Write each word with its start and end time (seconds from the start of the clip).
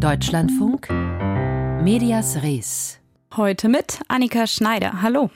Deutschlandfunk 0.00 0.88
Medias 1.82 2.42
Res. 2.42 2.98
Heute 3.36 3.68
mit 3.68 4.00
Annika 4.08 4.46
Schneider. 4.46 5.02
Hallo. 5.02 5.30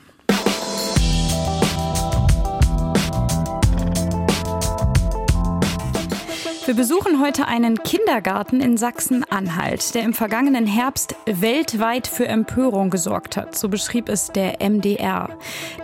Wir 6.66 6.72
besuchen 6.72 7.20
heute 7.20 7.46
einen 7.46 7.82
Kindergarten 7.82 8.62
in 8.62 8.78
Sachsen-Anhalt, 8.78 9.94
der 9.94 10.02
im 10.02 10.14
vergangenen 10.14 10.66
Herbst 10.66 11.14
weltweit 11.26 12.06
für 12.06 12.26
Empörung 12.26 12.88
gesorgt 12.88 13.36
hat. 13.36 13.54
So 13.54 13.68
beschrieb 13.68 14.08
es 14.08 14.28
der 14.28 14.66
MDR. 14.66 15.28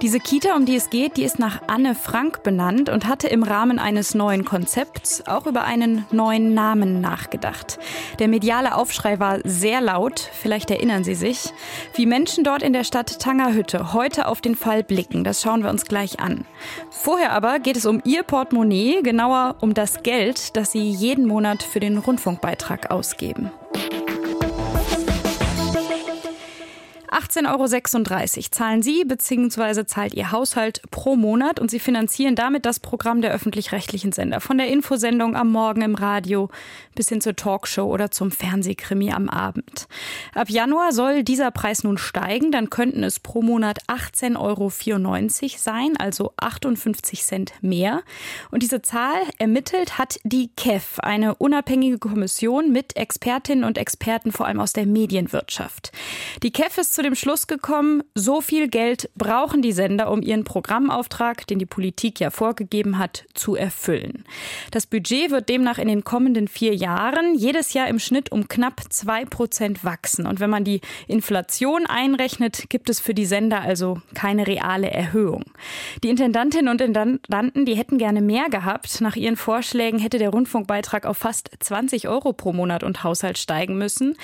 Diese 0.01 0.21
Kita, 0.21 0.57
um 0.57 0.65
die 0.65 0.77
es 0.77 0.89
geht, 0.89 1.19
die 1.19 1.25
ist 1.25 1.39
nach 1.39 1.61
Anne 1.67 1.95
Frank 1.95 2.43
benannt 2.45 2.89
und 2.89 3.07
hatte 3.07 3.29
im 3.29 3.43
Rahmen 3.43 3.79
eines 3.79 4.15
neuen 4.15 4.47
Konzepts 4.47 5.27
auch 5.27 5.47
über 5.47 5.65
einen 5.65 6.07
neuen 6.13 6.55
Namen 6.55 7.03
nachgedacht. 7.03 7.79
Der 8.19 8.29
mediale 8.29 8.75
Aufschrei 8.75 9.21
war 9.21 9.41
sehr 9.45 9.83
laut, 9.83 10.31
vielleicht 10.33 10.71
erinnern 10.71 11.05
Sie 11.05 11.15
sich. 11.15 11.53
Wie 11.95 12.07
Menschen 12.07 12.43
dort 12.43 12.63
in 12.63 12.73
der 12.73 12.85
Stadt 12.85 13.21
Tangerhütte 13.21 13.93
heute 13.93 14.27
auf 14.27 14.41
den 14.41 14.57
Fall 14.57 14.83
blicken, 14.83 15.25
das 15.25 15.43
schauen 15.43 15.63
wir 15.63 15.69
uns 15.69 15.85
gleich 15.85 16.21
an. 16.21 16.47
Vorher 16.89 17.33
aber 17.33 17.59
geht 17.59 17.77
es 17.77 17.85
um 17.85 18.01
Ihr 18.05 18.23
Portemonnaie, 18.23 19.03
genauer 19.03 19.57
um 19.61 19.75
das 19.75 20.03
Geld, 20.03 20.57
das 20.57 20.70
Sie 20.73 20.89
jeden 20.89 21.27
Monat 21.27 21.65
für 21.65 21.81
den 21.81 21.99
Rundfunkbeitrag 21.99 22.93
ausgeben. 22.93 23.51
18,36 27.21 28.37
Euro 28.37 28.51
zahlen 28.51 28.83
Sie 28.83 29.05
bzw. 29.05 29.85
zahlt 29.85 30.15
Ihr 30.15 30.33
Haushalt 30.33 30.81
pro 30.91 31.17
Monat 31.17 31.61
und 31.61 31.71
Sie 31.71 31.79
finanzieren 31.79 32.35
damit 32.35 32.65
das 32.65 32.81
Programm 32.81 33.21
der 33.21 33.33
öffentlich-rechtlichen 33.33 34.13
Sender. 34.13 34.41
Von 34.41 34.57
der 34.57 34.69
Infosendung 34.69 35.37
am 35.37 35.51
Morgen 35.53 35.83
im 35.83 35.95
Radio 35.95 36.49
bis 36.95 37.11
hin 37.11 37.21
zur 37.21 37.37
Talkshow 37.37 37.85
oder 37.85 38.11
zum 38.11 38.31
Fernsehkrimi 38.31 39.13
am 39.13 39.29
Abend. 39.29 39.87
Ab 40.35 40.49
Januar 40.49 40.93
soll 40.93 41.23
dieser 41.23 41.51
Preis 41.51 41.85
nun 41.85 41.99
steigen, 41.99 42.53
dann 42.53 42.71
könnten 42.71 43.05
es 43.05 43.21
pro 43.21 43.43
Monat 43.43 43.79
18,94 43.89 44.39
Euro 44.39 44.71
sein, 45.59 45.97
also 45.99 46.33
58 46.39 47.23
Cent 47.23 47.53
mehr. 47.61 48.03
Und 48.51 48.63
diese 48.63 48.83
Zahl 48.83 49.21
ermittelt 49.39 49.99
hat 49.99 50.19
die 50.25 50.51
KEF, 50.57 50.99
eine 51.01 51.35
unabhängige 51.35 51.99
Kommission 51.99 52.73
mit 52.73 52.97
Expertinnen 52.97 53.65
und 53.65 53.77
Experten 53.77 54.33
vor 54.33 54.47
allem 54.47 54.61
aus 54.61 54.73
der 54.73 54.87
Medienwirtschaft. 54.87 55.93
Die 56.43 56.51
KEF 56.51 56.79
ist 56.79 56.95
zu 56.95 57.03
dem 57.03 57.10
Schluss 57.15 57.47
gekommen, 57.47 58.03
so 58.15 58.41
viel 58.41 58.69
Geld 58.69 59.11
brauchen 59.17 59.63
die 59.63 59.73
Sender, 59.73 60.11
um 60.11 60.23
ihren 60.23 60.45
Programmauftrag, 60.45 61.47
den 61.47 61.59
die 61.59 61.67
Politik 61.67 62.21
ja 62.21 62.31
vorgegeben 62.31 62.99
hat, 62.99 63.25
zu 63.35 63.55
erfüllen. 63.55 64.25
Das 64.71 64.87
Budget 64.87 65.31
wird 65.31 65.49
demnach 65.49 65.79
in 65.79 65.89
den 65.89 66.05
kommenden 66.05 66.49
vier 66.49 66.75
Jahren 66.75 67.35
jedes 67.35 67.73
Jahr 67.73 67.89
im 67.89 67.99
Schnitt 67.99 68.33
um 68.33 68.49
knapp 68.49 68.81
zwei 68.91 69.25
Prozent 69.25 69.85
wachsen. 69.85 70.27
Und 70.27 70.41
wenn 70.41 70.51
man 70.51 70.65
die 70.65 70.81
Inflation 71.07 71.87
einrechnet, 71.87 72.69
gibt 72.69 72.91
es 72.91 73.01
für 73.01 73.15
die 73.15 73.27
Sender 73.27 73.61
also 73.61 74.01
keine 74.15 74.47
reale 74.47 74.91
Erhöhung. 74.91 75.45
Die 76.03 76.09
Intendantinnen 76.09 76.71
und 76.71 76.81
Intendanten, 76.81 77.65
die 77.65 77.75
hätten 77.75 77.99
gerne 77.99 78.21
mehr 78.21 78.49
gehabt. 78.51 79.01
Nach 79.01 79.17
ihren 79.17 79.37
Vorschlägen 79.37 79.99
hätte 79.99 80.19
der 80.19 80.31
Rundfunkbeitrag 80.31 81.07
auf 81.07 81.19
fast 81.19 81.51
20 81.59 82.09
Euro 82.09 82.33
pro 82.33 82.53
Monat 82.53 82.83
und 82.83 83.05
Haushalt 83.05 83.39
steigen 83.39 83.79
müssen. 83.79 84.17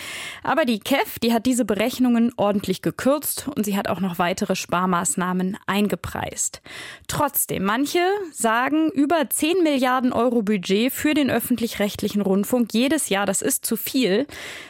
Aber 0.43 0.65
die 0.65 0.81
KEF, 0.81 1.19
die 1.19 1.33
hat 1.33 1.47
diese 1.47 1.65
Berechnungen 1.65 2.33
ordentlich 2.37 2.76
deutlich 2.77 2.83
gekürzt 2.83 3.49
und 3.55 3.65
sie 3.65 3.77
hat 3.77 3.89
auch 3.89 4.01
noch 4.01 4.19
weitere 4.19 4.55
Sparmaßnahmen 4.55 5.57
eingepreist. 5.67 6.61
Trotzdem, 7.09 7.65
manche 7.65 8.01
sagen, 8.33 8.91
über 8.91 9.29
10 9.29 9.63
Milliarden 9.63 10.13
Euro 10.13 10.43
Budget 10.43 10.93
für 10.93 11.15
den 11.15 11.31
öffentlich-rechtlichen 11.31 12.23
Rundfunk 12.23 12.73
jedes 12.73 13.09
Jahr, 13.09 13.27
das 13.27 13.43
ist 13.43 13.67
zu 13.67 13.77
viel. 13.77 14.27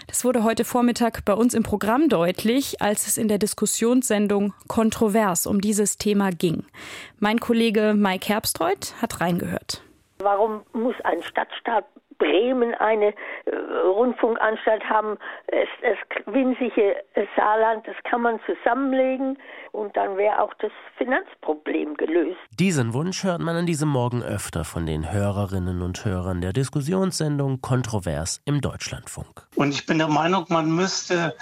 Das 0.06 0.24
wurde 0.24 0.42
heute 0.42 0.64
Vormittag 0.64 1.24
bei 1.24 1.34
uns 1.34 1.54
im 1.54 1.62
Programm 1.62 2.08
deutlich, 2.08 2.80
als 2.80 3.06
es 3.06 3.18
in 3.18 3.28
der 3.28 3.38
Diskussionssendung 3.38 4.54
kontrovers 4.68 5.46
um 5.46 5.60
dieses 5.60 5.98
Thema 5.98 6.30
ging. 6.30 6.64
Mein 7.18 7.40
Kollege 7.40 7.94
Mike 7.96 8.28
Herbstreuth 8.28 8.94
hat 9.00 9.20
reingehört. 9.20 9.85
Warum 10.18 10.62
muss 10.72 10.94
ein 11.04 11.22
Stadtstaat 11.22 11.84
Bremen 12.18 12.74
eine 12.74 13.14
äh, 13.44 13.56
Rundfunkanstalt 13.86 14.84
haben, 14.84 15.18
es, 15.48 15.68
das 15.82 16.34
winzige 16.34 16.96
Saarland, 17.36 17.86
das 17.86 17.96
kann 18.04 18.22
man 18.22 18.40
zusammenlegen 18.46 19.38
und 19.72 19.96
dann 19.96 20.16
wäre 20.16 20.42
auch 20.42 20.54
das 20.54 20.72
Finanzproblem 20.96 21.94
gelöst. 21.96 22.38
Diesen 22.58 22.94
Wunsch 22.94 23.24
hört 23.24 23.40
man 23.40 23.56
an 23.56 23.66
diesem 23.66 23.88
Morgen 23.88 24.22
öfter 24.22 24.64
von 24.64 24.86
den 24.86 25.12
Hörerinnen 25.12 25.82
und 25.82 26.04
Hörern 26.04 26.40
der 26.40 26.52
Diskussionssendung 26.52 27.60
Kontrovers 27.60 28.40
im 28.44 28.60
Deutschlandfunk. 28.60 29.46
Und 29.56 29.70
ich 29.70 29.86
bin 29.86 29.98
der 29.98 30.08
Meinung, 30.08 30.46
man 30.48 30.70
müsste 30.70 31.34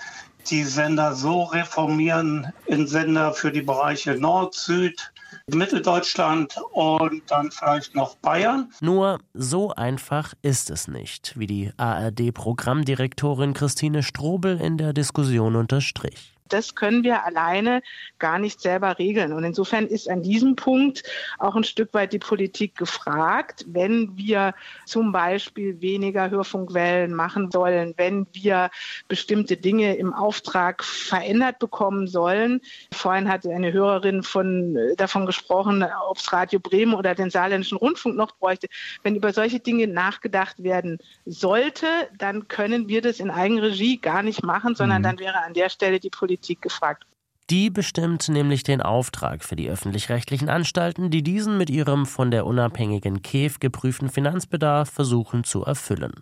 die 0.50 0.64
Sender 0.64 1.14
so 1.14 1.44
reformieren 1.44 2.52
in 2.66 2.86
Sender 2.86 3.32
für 3.32 3.52
die 3.52 3.62
Bereiche 3.62 4.14
Nord, 4.14 4.54
Süd, 4.54 5.12
Mitteldeutschland 5.46 6.56
und 6.72 7.22
dann 7.28 7.50
vielleicht 7.50 7.94
noch 7.94 8.16
Bayern. 8.16 8.72
Nur 8.80 9.18
so 9.34 9.70
einfach 9.70 10.34
ist 10.42 10.70
es 10.70 10.88
nicht, 10.88 11.38
wie 11.38 11.46
die 11.46 11.72
ARD-Programmdirektorin 11.76 13.54
Christine 13.54 14.02
Strobel 14.02 14.60
in 14.60 14.78
der 14.78 14.92
Diskussion 14.92 15.56
unterstrich 15.56 16.33
das 16.48 16.74
können 16.74 17.04
wir 17.04 17.24
alleine 17.24 17.82
gar 18.18 18.38
nicht 18.38 18.60
selber 18.60 18.98
regeln. 18.98 19.32
Und 19.32 19.44
insofern 19.44 19.86
ist 19.86 20.10
an 20.10 20.22
diesem 20.22 20.56
Punkt 20.56 21.02
auch 21.38 21.56
ein 21.56 21.64
Stück 21.64 21.94
weit 21.94 22.12
die 22.12 22.18
Politik 22.18 22.76
gefragt, 22.76 23.64
wenn 23.66 24.16
wir 24.16 24.54
zum 24.84 25.10
Beispiel 25.10 25.80
weniger 25.80 26.30
Hörfunkwellen 26.30 27.14
machen 27.14 27.50
sollen, 27.50 27.94
wenn 27.96 28.26
wir 28.32 28.70
bestimmte 29.08 29.56
Dinge 29.56 29.96
im 29.96 30.12
Auftrag 30.12 30.84
verändert 30.84 31.58
bekommen 31.58 32.06
sollen. 32.06 32.60
Vorhin 32.92 33.28
hatte 33.28 33.50
eine 33.50 33.72
Hörerin 33.72 34.22
von, 34.22 34.76
davon 34.96 35.24
gesprochen, 35.24 35.84
ob 36.08 36.18
es 36.18 36.32
Radio 36.32 36.60
Bremen 36.60 36.94
oder 36.94 37.14
den 37.14 37.30
saarländischen 37.30 37.78
Rundfunk 37.78 38.16
noch 38.16 38.36
bräuchte. 38.36 38.68
Wenn 39.02 39.16
über 39.16 39.32
solche 39.32 39.60
Dinge 39.60 39.86
nachgedacht 39.86 40.62
werden 40.62 40.98
sollte, 41.24 41.86
dann 42.18 42.48
können 42.48 42.88
wir 42.88 43.00
das 43.00 43.18
in 43.18 43.30
Eigenregie 43.30 43.96
gar 43.96 44.22
nicht 44.22 44.42
machen, 44.42 44.74
sondern 44.74 44.98
mhm. 44.98 45.04
dann 45.04 45.18
wäre 45.18 45.42
an 45.42 45.54
der 45.54 45.70
Stelle 45.70 46.00
die 46.00 46.10
Politik 46.10 46.33
Politik 46.34 46.62
gefragt. 46.62 47.04
Die 47.50 47.70
bestimmt 47.70 48.28
nämlich 48.28 48.62
den 48.62 48.80
Auftrag 48.80 49.44
für 49.44 49.54
die 49.54 49.68
öffentlich-rechtlichen 49.68 50.48
Anstalten, 50.48 51.10
die 51.10 51.22
diesen 51.22 51.58
mit 51.58 51.70
ihrem 51.70 52.06
von 52.06 52.30
der 52.30 52.46
unabhängigen 52.46 53.22
KEF 53.22 53.60
geprüften 53.60 54.08
Finanzbedarf 54.08 54.90
versuchen 54.90 55.44
zu 55.44 55.64
erfüllen. 55.64 56.14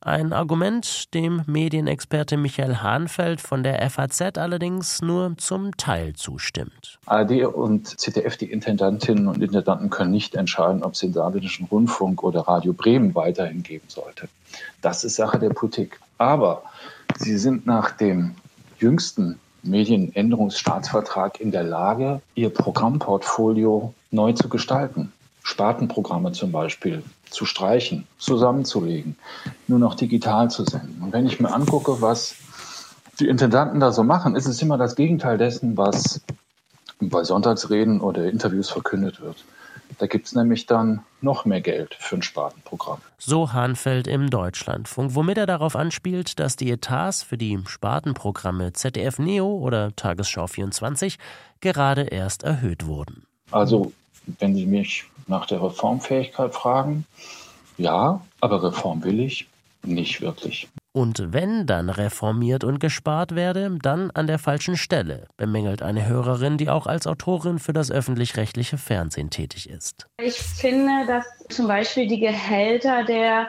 Ein 0.00 0.32
Argument, 0.32 1.12
dem 1.14 1.42
Medienexperte 1.46 2.36
Michael 2.36 2.76
Hahnfeld 2.76 3.40
von 3.40 3.62
der 3.62 3.88
FAZ 3.88 4.36
allerdings 4.36 5.00
nur 5.00 5.34
zum 5.38 5.76
Teil 5.76 6.12
zustimmt. 6.12 6.98
ARD 7.06 7.46
und 7.46 7.98
ZDF, 7.98 8.36
die 8.36 8.50
Intendantinnen 8.50 9.28
und 9.28 9.42
Intendanten, 9.42 9.90
können 9.90 10.10
nicht 10.12 10.34
entscheiden, 10.34 10.82
ob 10.82 10.92
es 10.92 11.00
den 11.00 11.12
saarländischen 11.12 11.66
Rundfunk 11.66 12.22
oder 12.22 12.40
Radio 12.42 12.72
Bremen 12.72 13.14
weiterhin 13.14 13.62
geben 13.62 13.88
sollte. 13.88 14.28
Das 14.82 15.04
ist 15.04 15.16
Sache 15.16 15.38
der 15.38 15.50
Politik. 15.50 15.98
Aber 16.18 16.62
sie 17.16 17.38
sind 17.38 17.66
nach 17.66 17.92
dem 17.92 18.34
jüngsten 18.78 19.38
Medienänderungsstaatsvertrag 19.62 21.40
in 21.40 21.50
der 21.50 21.64
Lage, 21.64 22.20
ihr 22.34 22.50
Programmportfolio 22.50 23.92
neu 24.10 24.32
zu 24.32 24.48
gestalten. 24.48 25.12
Spartenprogramme 25.42 26.32
zum 26.32 26.52
Beispiel 26.52 27.02
zu 27.30 27.46
streichen, 27.46 28.06
zusammenzulegen, 28.18 29.16
nur 29.66 29.78
noch 29.78 29.94
digital 29.94 30.50
zu 30.50 30.64
senden. 30.64 31.02
Und 31.02 31.12
wenn 31.12 31.26
ich 31.26 31.40
mir 31.40 31.52
angucke, 31.52 32.02
was 32.02 32.34
die 33.18 33.28
Intendanten 33.28 33.80
da 33.80 33.90
so 33.90 34.04
machen, 34.04 34.36
ist 34.36 34.46
es 34.46 34.60
immer 34.60 34.76
das 34.76 34.94
Gegenteil 34.94 35.38
dessen, 35.38 35.76
was 35.76 36.20
bei 37.00 37.24
Sonntagsreden 37.24 38.00
oder 38.00 38.30
Interviews 38.30 38.68
verkündet 38.68 39.20
wird. 39.20 39.44
Da 39.98 40.06
gibt 40.06 40.26
es 40.26 40.34
nämlich 40.34 40.66
dann 40.66 41.04
noch 41.20 41.44
mehr 41.44 41.60
Geld 41.60 41.94
für 41.94 42.16
ein 42.16 42.22
Spartenprogramm. 42.22 43.00
So 43.18 43.52
Hahnfeld 43.52 44.06
im 44.06 44.30
Deutschlandfunk, 44.30 45.14
womit 45.14 45.38
er 45.38 45.46
darauf 45.46 45.74
anspielt, 45.74 46.38
dass 46.38 46.56
die 46.56 46.70
Etats 46.70 47.22
für 47.22 47.36
die 47.36 47.58
Spartenprogramme 47.66 48.72
ZDF 48.72 49.18
Neo 49.18 49.58
oder 49.58 49.94
Tagesschau 49.96 50.46
24 50.46 51.18
gerade 51.60 52.02
erst 52.02 52.44
erhöht 52.44 52.86
wurden. 52.86 53.24
Also, 53.50 53.92
wenn 54.38 54.54
Sie 54.54 54.66
mich 54.66 55.04
nach 55.26 55.46
der 55.46 55.62
Reformfähigkeit 55.62 56.54
fragen, 56.54 57.04
ja, 57.76 58.20
aber 58.40 58.62
Reform 58.62 59.02
will 59.02 59.20
ich 59.20 59.48
nicht 59.82 60.20
wirklich. 60.20 60.68
Und 60.98 61.32
wenn 61.32 61.64
dann 61.64 61.90
reformiert 61.90 62.64
und 62.64 62.80
gespart 62.80 63.36
werde, 63.36 63.70
dann 63.80 64.10
an 64.14 64.26
der 64.26 64.40
falschen 64.40 64.76
Stelle, 64.76 65.28
bemängelt 65.36 65.80
eine 65.80 66.08
Hörerin, 66.08 66.58
die 66.58 66.68
auch 66.68 66.88
als 66.88 67.06
Autorin 67.06 67.60
für 67.60 67.72
das 67.72 67.92
öffentlich-rechtliche 67.92 68.78
Fernsehen 68.78 69.30
tätig 69.30 69.70
ist. 69.70 70.08
Ich 70.20 70.40
finde, 70.40 71.06
dass 71.06 71.24
zum 71.50 71.68
Beispiel 71.68 72.08
die 72.08 72.18
Gehälter 72.18 73.04
der 73.04 73.48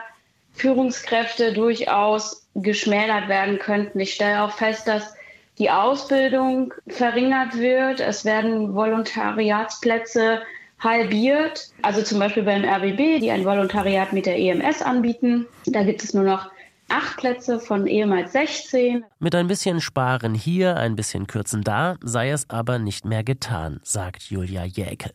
Führungskräfte 0.52 1.52
durchaus 1.52 2.46
geschmälert 2.54 3.26
werden 3.26 3.58
könnten. 3.58 3.98
Ich 3.98 4.14
stelle 4.14 4.44
auch 4.44 4.52
fest, 4.52 4.86
dass 4.86 5.12
die 5.58 5.70
Ausbildung 5.70 6.72
verringert 6.86 7.58
wird. 7.58 7.98
Es 7.98 8.24
werden 8.24 8.76
Volontariatsplätze 8.76 10.42
halbiert. 10.78 11.70
Also 11.82 12.02
zum 12.02 12.20
Beispiel 12.20 12.44
beim 12.44 12.64
RBB, 12.64 13.18
die 13.18 13.32
ein 13.32 13.44
Volontariat 13.44 14.12
mit 14.12 14.26
der 14.26 14.38
EMS 14.38 14.82
anbieten. 14.82 15.48
Da 15.66 15.82
gibt 15.82 16.04
es 16.04 16.14
nur 16.14 16.22
noch 16.22 16.48
acht 16.90 17.16
Plätze 17.16 17.60
von 17.60 17.86
ehemals 17.86 18.32
16. 18.32 19.04
Mit 19.18 19.34
ein 19.34 19.46
bisschen 19.46 19.80
Sparen 19.80 20.34
hier, 20.34 20.76
ein 20.76 20.96
bisschen 20.96 21.26
Kürzen 21.26 21.62
da, 21.62 21.96
sei 22.02 22.30
es 22.30 22.50
aber 22.50 22.78
nicht 22.78 23.04
mehr 23.04 23.24
getan, 23.24 23.80
sagt 23.82 24.24
Julia 24.24 24.64
Jäkel. 24.64 25.12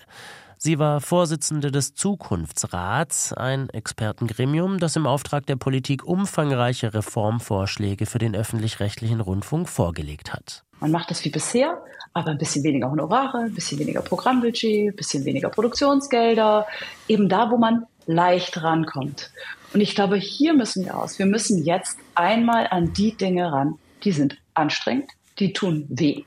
Sie 0.57 0.79
war 0.79 1.01
Vorsitzende 1.01 1.69
des 1.69 1.93
Zukunftsrats, 1.93 3.33
ein 3.33 3.69
Expertengremium, 3.69 4.79
das 4.79 4.95
im 4.95 5.05
Auftrag 5.05 5.45
der 5.45 5.57
Politik 5.57 6.05
umfangreiche 6.05 6.93
Reformvorschläge 6.93 8.05
für 8.05 8.17
den 8.17 8.35
öffentlich-rechtlichen 8.35 9.19
Rundfunk 9.19 9.69
vorgelegt 9.69 10.33
hat. 10.33 10.63
Man 10.79 10.91
macht 10.91 11.11
es 11.11 11.23
wie 11.23 11.29
bisher, 11.29 11.81
aber 12.13 12.31
ein 12.31 12.37
bisschen 12.37 12.63
weniger 12.63 12.89
Honorare, 12.89 13.39
ein 13.39 13.53
bisschen 13.53 13.79
weniger 13.79 14.01
Programmbudget, 14.01 14.93
ein 14.93 14.95
bisschen 14.95 15.25
weniger 15.25 15.49
Produktionsgelder, 15.49 16.65
eben 17.07 17.29
da, 17.29 17.51
wo 17.51 17.57
man 17.57 17.85
leicht 18.07 18.61
rankommt. 18.61 19.31
Und 19.75 19.81
ich 19.81 19.93
glaube, 19.93 20.15
hier 20.15 20.53
müssen 20.53 20.85
wir 20.85 20.97
aus. 20.97 21.19
Wir 21.19 21.25
müssen 21.25 21.65
jetzt 21.65 21.99
einmal 22.15 22.67
an 22.71 22.93
die 22.93 23.11
Dinge 23.11 23.51
ran, 23.51 23.77
die 24.05 24.13
sind 24.13 24.37
anstrengend, 24.53 25.11
die 25.37 25.51
tun 25.51 25.85
weh. 25.89 26.23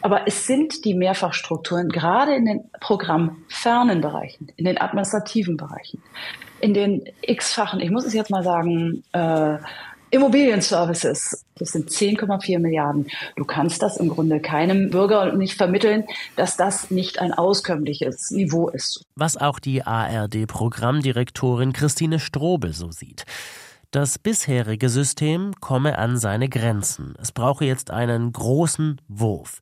Aber 0.00 0.26
es 0.26 0.46
sind 0.46 0.86
die 0.86 0.94
Mehrfachstrukturen, 0.94 1.90
gerade 1.90 2.34
in 2.34 2.46
den 2.46 2.70
programmfernen 2.80 4.00
Bereichen, 4.00 4.50
in 4.56 4.64
den 4.64 4.80
administrativen 4.80 5.58
Bereichen, 5.58 6.02
in 6.62 6.72
den 6.72 7.04
x-fachen, 7.20 7.80
ich 7.80 7.90
muss 7.90 8.06
es 8.06 8.14
jetzt 8.14 8.30
mal 8.30 8.42
sagen, 8.42 9.04
äh, 9.12 9.58
Immobilienservices, 10.10 11.44
das 11.56 11.70
sind 11.70 11.88
10,4 11.88 12.58
Milliarden. 12.58 13.06
Du 13.36 13.44
kannst 13.44 13.80
das 13.82 13.96
im 13.96 14.08
Grunde 14.08 14.40
keinem 14.40 14.90
Bürger 14.90 15.32
nicht 15.36 15.56
vermitteln, 15.56 16.04
dass 16.36 16.56
das 16.56 16.90
nicht 16.90 17.20
ein 17.20 17.32
auskömmliches 17.32 18.30
Niveau 18.32 18.68
ist. 18.68 19.04
Was 19.14 19.36
auch 19.36 19.60
die 19.60 19.84
ARD-Programmdirektorin 19.84 21.72
Christine 21.72 22.18
Strobel 22.18 22.72
so 22.72 22.90
sieht. 22.90 23.24
Das 23.92 24.18
bisherige 24.18 24.88
System 24.88 25.52
komme 25.60 25.98
an 25.98 26.16
seine 26.16 26.48
Grenzen. 26.48 27.14
Es 27.20 27.30
brauche 27.32 27.64
jetzt 27.64 27.90
einen 27.90 28.32
großen 28.32 29.00
Wurf, 29.08 29.60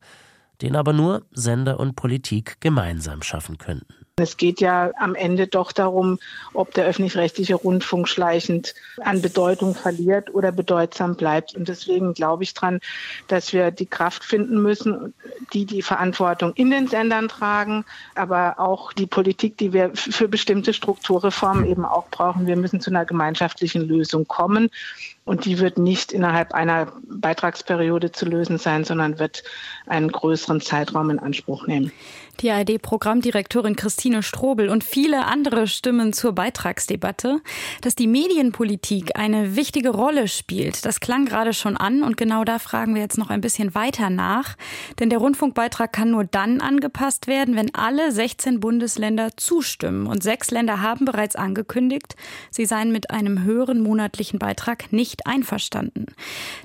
den 0.63 0.77
aber 0.77 0.93
nur 0.93 1.27
Sender 1.31 1.81
und 1.81 1.95
Politik 1.97 2.57
gemeinsam 2.61 3.23
schaffen 3.23 3.59
könnten. 3.59 4.08
Es 4.19 4.37
geht 4.37 4.61
ja 4.61 4.91
am 4.99 5.15
Ende 5.15 5.47
doch 5.47 5.73
darum, 5.73 6.19
ob 6.55 6.75
der 6.75 6.87
öffentlich-rechtliche 6.87 7.55
Rundfunk 7.55 8.09
schleichend 8.09 8.75
an 9.01 9.23
Bedeutung 9.23 9.75
verliert 9.75 10.35
oder 10.35 10.53
bedeutsam 10.53 11.17
bleibt. 11.17 11.55
Und 11.55 11.69
deswegen 11.69 12.15
glaube 12.15 12.43
ich 12.43 12.55
dran, 12.55 12.81
dass 13.29 13.53
wir 13.53 13.71
die 13.71 13.87
Kraft 13.87 14.25
finden 14.25 14.63
müssen, 14.63 15.15
die 15.53 15.67
die 15.67 15.83
Verantwortung 15.83 16.53
in 16.55 16.71
den 16.71 16.89
Sendern 16.89 17.29
tragen, 17.29 17.85
aber 18.15 18.59
auch 18.59 18.93
die 18.93 19.07
Politik, 19.07 19.57
die 19.59 19.73
wir 19.73 19.91
für 19.95 20.29
bestimmte 20.29 20.73
Strukturreformen 20.73 21.67
eben 21.67 21.85
auch 21.85 22.09
brauchen. 22.09 22.47
Wir 22.47 22.57
müssen 22.57 22.81
zu 22.81 22.91
einer 22.91 23.05
gemeinschaftlichen 23.05 23.83
Lösung 23.83 24.27
kommen. 24.27 24.71
Und 25.25 25.45
die 25.45 25.59
wird 25.59 25.77
nicht 25.77 26.13
innerhalb 26.13 26.55
einer 26.55 26.91
Beitragsperiode 27.03 28.13
zu 28.13 28.25
lösen 28.25 28.57
sein, 28.57 28.85
sondern 28.85 29.19
wird 29.19 29.45
einen 29.91 30.11
größeren 30.11 30.61
Zeitraum 30.61 31.11
in 31.11 31.19
Anspruch 31.19 31.67
nehmen. 31.67 31.93
Die 32.41 32.53
ARD-Programmdirektorin 32.53 33.75
Christine 33.75 34.23
Strobel 34.23 34.69
und 34.69 34.85
viele 34.85 35.27
andere 35.27 35.67
Stimmen 35.67 36.13
zur 36.13 36.33
Beitragsdebatte. 36.35 37.41
Dass 37.81 37.97
die 37.97 38.07
Medienpolitik 38.07 39.19
eine 39.19 39.57
wichtige 39.57 39.91
Rolle 39.91 40.29
spielt, 40.29 40.85
das 40.85 41.01
klang 41.01 41.25
gerade 41.25 41.53
schon 41.53 41.77
an 41.77 42.05
und 42.05 42.17
genau 42.17 42.45
da 42.45 42.61
fragen 42.61 42.95
wir 42.95 43.03
jetzt 43.03 43.19
noch 43.19 43.31
ein 43.31 43.41
bisschen 43.41 43.75
weiter 43.75 44.09
nach. 44.09 44.57
Denn 45.01 45.11
der 45.11 45.19
Rundfunkbeitrag 45.19 45.93
kann 45.93 46.13
nur 46.13 46.25
dann 46.25 46.61
angepasst 46.61 47.27
werden, 47.27 47.57
wenn 47.57 47.75
alle 47.75 48.13
16 48.13 48.61
Bundesländer 48.61 49.37
zustimmen. 49.37 50.07
Und 50.07 50.23
sechs 50.23 50.53
Länder 50.53 50.81
haben 50.81 51.07
bereits 51.07 51.35
angekündigt, 51.35 52.15
sie 52.53 52.67
seien 52.67 52.93
mit 52.93 53.11
einem 53.11 53.43
höheren 53.43 53.81
monatlichen 53.81 54.39
Beitrag 54.39 54.93
nicht 54.93 55.27
einverstanden. 55.27 56.07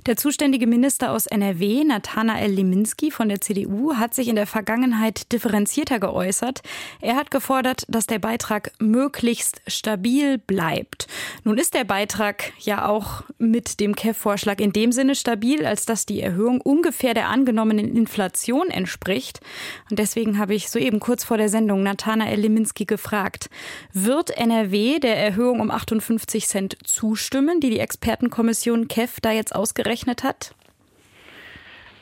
Der 0.06 0.18
zuständige 0.18 0.68
Minister 0.68 1.12
aus 1.12 1.25
NRW, 1.25 1.84
Nathanael 1.84 2.52
Leminski 2.52 3.10
von 3.13 3.30
der 3.30 3.42
CDU, 3.42 3.95
hat 3.95 4.13
sich 4.13 4.27
in 4.27 4.36
der 4.36 4.48
Vergangenheit 4.48 5.31
differenziert 5.31 5.54
differenzierter 5.54 6.00
geäußert. 6.00 6.62
Er 7.01 7.15
hat 7.15 7.31
gefordert, 7.31 7.83
dass 7.88 8.07
der 8.07 8.19
Beitrag 8.19 8.71
möglichst 8.80 9.62
stabil 9.68 10.38
bleibt. 10.38 11.07
Nun 11.44 11.57
ist 11.57 11.74
der 11.74 11.83
Beitrag 11.83 12.54
ja 12.60 12.88
auch 12.88 13.24
mit 13.38 13.80
dem 13.80 13.95
KEF-Vorschlag 13.95 14.60
in 14.60 14.74
dem 14.74 14.92
Sinne 14.92 15.15
stabil, 15.15 15.65
als 15.65 15.86
dass 15.86 16.06
die 16.06 16.21
Erhöhung 16.21 16.62
ungefähr 16.62 17.13
der 17.13 17.30
angenommenen 17.30 17.95
Inflation 17.95 18.69
entspricht. 18.69 19.42
Und 19.89 20.00
deswegen 20.00 20.39
habe 20.39 20.56
ich 20.56 20.69
soeben 20.69 21.00
kurz 21.00 21.24
vor 21.24 21.38
der 21.38 21.50
Sendung 21.50 21.83
Nathanael 21.83 22.39
Leminski 22.39 22.86
gefragt, 22.86 23.50
wird 23.94 24.31
NRW 24.31 25.00
der 25.00 25.18
Erhöhung 25.18 25.60
um 25.60 25.71
58 25.71 26.48
Cent 26.48 26.77
zustimmen, 26.83 27.60
die 27.60 27.69
die 27.69 27.80
Expertenkommission 27.80 28.88
KEF 28.88 29.19
da 29.21 29.31
jetzt 29.31 29.56
ausgerechnet 29.56 30.24
hat? 30.24 30.56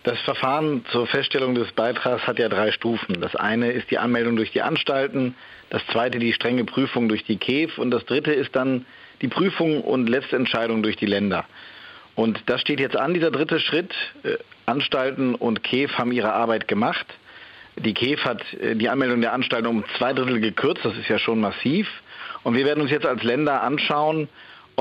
Das 0.03 0.19
Verfahren 0.21 0.83
zur 0.92 1.06
Feststellung 1.06 1.53
des 1.53 1.71
Beitrags 1.74 2.25
hat 2.25 2.39
ja 2.39 2.50
drei 2.50 2.71
Stufen. 2.71 3.21
Das 3.21 3.36
eine 3.36 3.71
ist 3.71 3.92
die 3.92 4.00
Anmeldung 4.00 4.36
durch 4.36 4.51
die 4.51 4.63
Anstalten, 4.63 5.36
das 5.69 5.86
zweite 5.88 6.18
die 6.18 6.33
strenge 6.33 6.65
Prüfung 6.65 7.07
durch 7.07 7.24
die 7.24 7.38
KEF 7.38 7.77
und 7.77 7.92
das 7.92 8.03
dritte 8.06 8.31
ist 8.31 8.56
dann 8.56 8.86
die 9.21 9.27
Prüfung 9.27 9.81
und 9.81 10.09
letzte 10.09 10.38
Entscheidung 10.38 10.81
durch 10.81 10.95
die 10.95 11.06
Länder. 11.06 11.45
Und 12.15 12.42
das 12.48 12.62
steht 12.62 12.80
jetzt 12.80 12.98
an, 12.98 13.13
dieser 13.13 13.30
dritte 13.30 13.59
Schritt. 13.59 13.94
Äh, 14.24 14.38
Anstalten 14.65 15.36
und 15.36 15.63
KEF 15.63 15.98
haben 15.98 16.12
ihre 16.12 16.33
Arbeit 16.33 16.68
gemacht. 16.68 17.06
Die 17.77 17.94
KEF 17.94 18.25
hat 18.25 18.42
äh, 18.56 18.75
die 18.75 18.89
Anmeldung 18.89 19.21
der 19.21 19.33
Anstalten 19.33 19.68
um 19.68 19.83
zwei 19.98 20.13
Drittel 20.13 20.39
gekürzt, 20.39 20.83
das 20.83 20.98
ist 20.98 21.09
ja 21.09 21.19
schon 21.19 21.39
massiv. 21.39 21.88
Und 22.44 22.56
wir 22.56 22.65
werden 22.65 22.81
uns 22.81 22.89
jetzt 22.89 23.06
als 23.06 23.21
Länder 23.21 23.62
anschauen, 23.62 24.30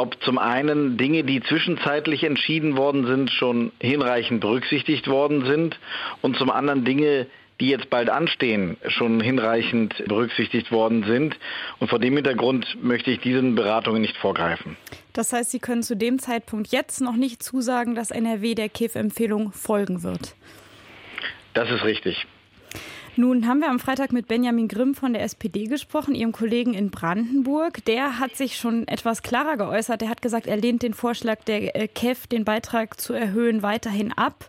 ob 0.01 0.23
zum 0.23 0.39
einen 0.39 0.97
Dinge, 0.97 1.25
die 1.25 1.43
zwischenzeitlich 1.43 2.25
entschieden 2.25 2.77
worden 2.77 3.07
sind, 3.07 3.31
schon 3.31 3.73
hinreichend 3.81 4.41
berücksichtigt 4.41 5.09
worden 5.09 5.45
sind 5.45 5.79
und 6.23 6.37
zum 6.37 6.51
anderen 6.51 6.85
Dinge, 6.85 7.27
die 7.61 7.69
jetzt 7.69 7.91
bald 7.91 8.09
anstehen, 8.09 8.79
schon 8.89 9.21
hinreichend 9.21 10.03
berücksichtigt 10.09 10.73
worden 10.73 11.05
sind. 11.05 11.37
Und 11.79 11.89
vor 11.89 11.99
dem 11.99 12.15
Hintergrund 12.15 12.83
möchte 12.83 13.11
ich 13.11 13.21
diesen 13.21 13.55
Beratungen 13.55 14.01
nicht 14.01 14.17
vorgreifen. 14.17 14.79
Das 15.13 15.33
heißt, 15.33 15.51
Sie 15.51 15.59
können 15.59 15.83
zu 15.83 15.95
dem 15.95 16.19
Zeitpunkt 16.19 16.69
jetzt 16.69 17.03
noch 17.03 17.17
nicht 17.17 17.43
zusagen, 17.43 17.95
dass 17.95 18.11
NRW 18.11 18.55
der 18.55 18.71
KIF-Empfehlung 18.71 19.53
folgen 19.53 20.03
wird. 20.03 20.35
Das 21.53 21.71
ist 21.71 21.85
richtig. 21.85 22.27
Nun 23.17 23.47
haben 23.49 23.61
wir 23.61 23.69
am 23.69 23.81
Freitag 23.81 24.13
mit 24.13 24.29
Benjamin 24.29 24.69
Grimm 24.69 24.95
von 24.95 25.13
der 25.13 25.23
SPD 25.23 25.65
gesprochen, 25.65 26.15
ihrem 26.15 26.33
Kollegen 26.33 26.75
in 26.75 26.91
Brandenburg. 26.91 27.85
Der 27.85 28.21
hat 28.21 28.37
sich 28.37 28.57
schon 28.57 28.87
etwas 28.87 29.23
klarer 29.23 29.57
geäußert. 29.57 30.03
Er 30.03 30.09
hat 30.09 30.23
gesagt, 30.23 30.47
er 30.47 30.57
lehnt 30.57 30.83
den 30.83 30.95
Vorschlag 30.95 31.43
der 31.45 31.75
äh, 31.75 31.89
KEF, 31.89 32.29
den 32.29 32.45
Beitrag 32.45 33.01
zu 33.01 33.13
erhöhen, 33.13 33.63
weiterhin 33.63 34.13
ab. 34.13 34.49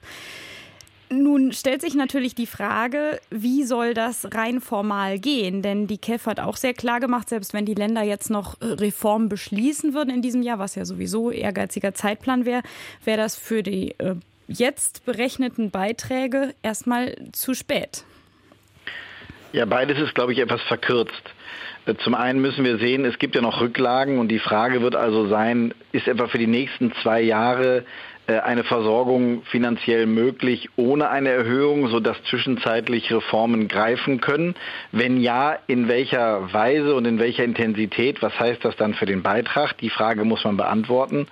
Nun 1.10 1.52
stellt 1.52 1.82
sich 1.82 1.96
natürlich 1.96 2.36
die 2.36 2.46
Frage, 2.46 3.20
wie 3.32 3.64
soll 3.64 3.94
das 3.94 4.34
rein 4.34 4.62
formal 4.62 5.20
gehen? 5.20 5.62
Denn 5.62 5.88
die 5.88 5.98
KEF 5.98 6.28
hat 6.28 6.40
auch 6.40 6.56
sehr 6.56 6.74
klar 6.74 7.00
gemacht, 7.00 7.30
selbst 7.30 7.54
wenn 7.54 7.66
die 7.66 7.74
Länder 7.74 8.04
jetzt 8.04 8.30
noch 8.30 8.62
äh, 8.62 8.66
Reformen 8.66 9.28
beschließen 9.28 9.94
würden 9.96 10.14
in 10.14 10.22
diesem 10.22 10.44
Jahr, 10.44 10.60
was 10.60 10.76
ja 10.76 10.86
sowieso 10.86 11.32
ehrgeiziger 11.32 11.96
Zeitplan 11.96 12.46
wäre, 12.46 12.62
wäre 13.04 13.18
das 13.18 13.36
für 13.36 13.64
die 13.64 13.96
äh, 13.98 14.16
jetzt 14.48 15.04
berechneten 15.06 15.72
Beiträge 15.72 16.54
erstmal 16.62 17.16
zu 17.32 17.56
spät. 17.56 18.06
Ja, 19.54 19.66
beides 19.66 20.00
ist, 20.00 20.16
glaube 20.16 20.32
ich, 20.32 20.40
etwas 20.40 20.62
verkürzt. 20.62 21.34
Äh, 21.86 21.96
zum 21.96 22.16
einen 22.16 22.42
müssen 22.42 22.64
wir 22.64 22.78
sehen, 22.78 23.04
es 23.04 23.20
gibt 23.20 23.36
ja 23.36 23.42
noch 23.42 23.60
Rücklagen 23.60 24.18
und 24.20 24.30
die 24.30 24.40
Frage 24.40 24.82
wird 24.82 24.96
also 24.96 25.28
sein, 25.28 25.74
ist 25.92 26.08
etwa 26.08 26.28
für 26.28 26.38
die 26.38 26.48
nächsten 26.48 26.94
zwei 27.02 27.22
Jahre 27.22 27.84
äh, 28.28 28.40
eine 28.40 28.64
Versorgung 28.64 29.44
finanziell 29.44 30.06
möglich 30.06 30.70
ohne 30.78 31.10
eine 31.10 31.30
Erhöhung, 31.30 31.90
sodass 31.90 32.24
zwischenzeitlich 32.30 33.12
Reformen 33.12 33.68
greifen 33.68 34.22
können? 34.22 34.56
Wenn 34.94 35.20
ja, 35.20 35.58
in 35.68 35.90
welcher 35.90 36.54
Weise 36.54 36.96
und 36.96 37.06
in 37.06 37.20
welcher 37.20 37.44
Intensität? 37.44 38.22
Was 38.22 38.40
heißt 38.40 38.64
das 38.64 38.78
dann 38.78 38.94
für 38.94 39.06
den 39.06 39.22
Beitrag? 39.22 39.78
Die 39.80 39.90
Frage 39.90 40.24
muss 40.24 40.46
man 40.46 40.56
beantworten. 40.56 41.28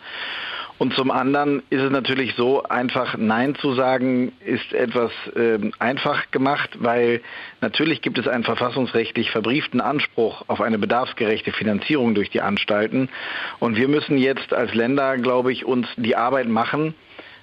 Und 0.79 0.93
zum 0.93 1.11
anderen 1.11 1.61
ist 1.69 1.81
es 1.81 1.91
natürlich 1.91 2.35
so, 2.35 2.63
einfach 2.63 3.17
Nein 3.17 3.53
zu 3.55 3.73
sagen, 3.73 4.31
ist 4.39 4.71
etwas 4.71 5.11
äh, 5.35 5.59
einfach 5.77 6.31
gemacht, 6.31 6.69
weil 6.79 7.21
natürlich 7.59 8.01
gibt 8.01 8.17
es 8.17 8.29
einen 8.29 8.45
verfassungsrechtlich 8.45 9.29
verbrieften 9.29 9.81
Anspruch 9.81 10.45
auf 10.47 10.61
eine 10.61 10.79
bedarfsgerechte 10.79 11.51
Finanzierung 11.51 12.15
durch 12.15 12.29
die 12.29 12.39
Anstalten. 12.39 13.09
Und 13.59 13.75
wir 13.75 13.89
müssen 13.89 14.17
jetzt 14.17 14.53
als 14.53 14.73
Länder, 14.73 15.17
glaube 15.17 15.51
ich, 15.51 15.65
uns 15.65 15.85
die 15.97 16.15
Arbeit 16.15 16.47
machen, 16.47 16.95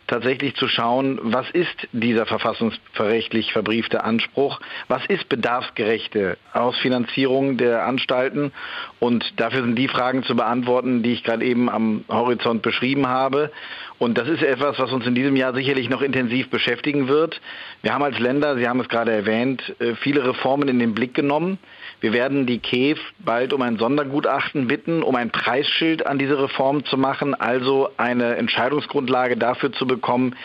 tatsächlich 0.06 0.54
zu 0.56 0.68
schauen, 0.68 1.18
was 1.22 1.50
ist 1.50 1.88
dieser 1.92 2.26
verfassungsrechtlich 2.26 3.52
verbriefte 3.52 4.04
Anspruch, 4.04 4.60
was 4.88 5.04
ist 5.06 5.28
bedarfsgerechte 5.28 6.38
Ausfinanzierung 6.52 7.56
der 7.56 7.84
Anstalten 7.86 8.52
und 9.00 9.40
dafür 9.40 9.62
sind 9.62 9.76
die 9.76 9.88
Fragen 9.88 10.22
zu 10.22 10.36
beantworten, 10.36 11.02
die 11.02 11.12
ich 11.12 11.24
gerade 11.24 11.44
eben 11.44 11.68
am 11.68 12.04
Horizont 12.08 12.62
beschrieben 12.62 13.08
habe. 13.08 13.50
Und 13.98 14.18
das 14.18 14.28
ist 14.28 14.42
etwas, 14.42 14.78
was 14.78 14.92
uns 14.92 15.06
in 15.06 15.14
diesem 15.14 15.36
Jahr 15.36 15.54
sicherlich 15.54 15.88
noch 15.88 16.02
intensiv 16.02 16.50
beschäftigen 16.50 17.08
wird. 17.08 17.40
Wir 17.82 17.94
haben 17.94 18.02
als 18.02 18.18
Länder, 18.18 18.56
Sie 18.56 18.68
haben 18.68 18.80
es 18.80 18.88
gerade 18.88 19.12
erwähnt, 19.12 19.74
äh, 19.80 19.94
viele 19.94 20.26
Reformen 20.26 20.68
in 20.68 20.78
den 20.78 20.94
Blick 20.94 21.14
genommen. 21.14 21.58
Wir 22.00 22.12
werden 22.12 22.46
die 22.46 22.58
KEF 22.58 22.98
bald 23.18 23.52
um 23.52 23.62
ein 23.62 23.78
Sondergutachten 23.78 24.66
bitten, 24.66 25.02
um 25.02 25.16
ein 25.16 25.30
Preisschild 25.30 26.06
an 26.06 26.18
diese 26.18 26.38
Reform 26.38 26.84
zu 26.84 26.98
machen, 26.98 27.34
also 27.34 27.88
eine 27.96 28.36
Entscheidungsgrundlage 28.36 29.36
dafür 29.36 29.72
zu 29.72 29.86
bekommen, 29.86 30.36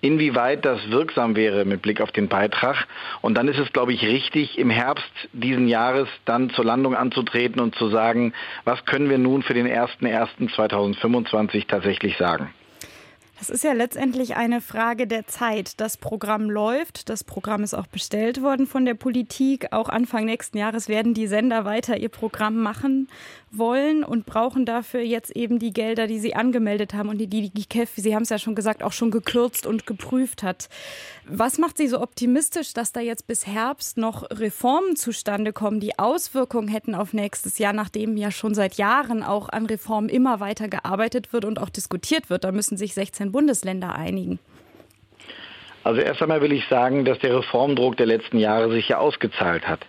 inwieweit 0.00 0.64
das 0.64 0.90
wirksam 0.90 1.36
wäre 1.36 1.64
mit 1.64 1.82
Blick 1.82 2.00
auf 2.00 2.12
den 2.12 2.28
Beitrag. 2.28 2.86
Und 3.22 3.36
dann 3.36 3.48
ist 3.48 3.58
es, 3.58 3.72
glaube 3.72 3.92
ich, 3.92 4.02
richtig, 4.02 4.58
im 4.58 4.70
Herbst 4.70 5.12
diesen 5.32 5.68
Jahres 5.68 6.08
dann 6.24 6.50
zur 6.50 6.64
Landung 6.64 6.94
anzutreten 6.94 7.60
und 7.60 7.74
zu 7.74 7.88
sagen, 7.88 8.32
was 8.64 8.84
können 8.84 9.08
wir 9.08 9.18
nun 9.18 9.42
für 9.42 9.54
den 9.54 9.66
01.01.2025 9.66 11.66
tatsächlich 11.66 12.16
sagen. 12.16 12.50
Das 13.38 13.50
ist 13.50 13.64
ja 13.64 13.72
letztendlich 13.72 14.36
eine 14.36 14.60
Frage 14.60 15.06
der 15.06 15.26
Zeit. 15.26 15.80
Das 15.80 15.96
Programm 15.96 16.48
läuft, 16.48 17.08
das 17.08 17.24
Programm 17.24 17.64
ist 17.64 17.74
auch 17.74 17.88
bestellt 17.88 18.42
worden 18.42 18.66
von 18.66 18.84
der 18.84 18.94
Politik. 18.94 19.72
Auch 19.72 19.88
Anfang 19.88 20.24
nächsten 20.24 20.56
Jahres 20.56 20.88
werden 20.88 21.14
die 21.14 21.26
Sender 21.26 21.64
weiter 21.64 21.96
ihr 21.96 22.08
Programm 22.08 22.62
machen 22.62 23.08
wollen 23.58 24.04
und 24.04 24.26
brauchen 24.26 24.64
dafür 24.66 25.00
jetzt 25.00 25.34
eben 25.36 25.58
die 25.58 25.72
Gelder, 25.72 26.06
die 26.06 26.18
sie 26.18 26.34
angemeldet 26.34 26.94
haben 26.94 27.08
und 27.08 27.18
die 27.18 27.26
die, 27.26 27.50
die 27.50 27.64
KEF, 27.66 27.90
Sie 27.96 28.14
haben 28.14 28.22
es 28.22 28.28
ja 28.28 28.38
schon 28.38 28.54
gesagt, 28.54 28.82
auch 28.82 28.92
schon 28.92 29.10
gekürzt 29.10 29.66
und 29.66 29.86
geprüft 29.86 30.42
hat. 30.42 30.68
Was 31.26 31.58
macht 31.58 31.78
Sie 31.78 31.88
so 31.88 32.00
optimistisch, 32.00 32.72
dass 32.72 32.92
da 32.92 33.00
jetzt 33.00 33.26
bis 33.26 33.46
Herbst 33.46 33.96
noch 33.96 34.28
Reformen 34.30 34.96
zustande 34.96 35.52
kommen, 35.52 35.80
die 35.80 35.98
Auswirkungen 35.98 36.68
hätten 36.68 36.94
auf 36.94 37.12
nächstes 37.12 37.58
Jahr, 37.58 37.72
nachdem 37.72 38.16
ja 38.16 38.30
schon 38.30 38.54
seit 38.54 38.74
Jahren 38.74 39.22
auch 39.22 39.48
an 39.48 39.66
Reformen 39.66 40.08
immer 40.08 40.40
weiter 40.40 40.68
gearbeitet 40.68 41.32
wird 41.32 41.44
und 41.44 41.58
auch 41.58 41.70
diskutiert 41.70 42.30
wird? 42.30 42.44
Da 42.44 42.52
müssen 42.52 42.76
sich 42.76 42.94
16 42.94 43.32
Bundesländer 43.32 43.94
einigen. 43.94 44.38
Also 45.84 46.00
erst 46.00 46.22
einmal 46.22 46.40
will 46.40 46.52
ich 46.52 46.66
sagen, 46.68 47.04
dass 47.04 47.18
der 47.18 47.36
Reformdruck 47.36 47.98
der 47.98 48.06
letzten 48.06 48.38
Jahre 48.38 48.70
sich 48.70 48.88
ja 48.88 48.96
ausgezahlt 48.96 49.68
hat. 49.68 49.80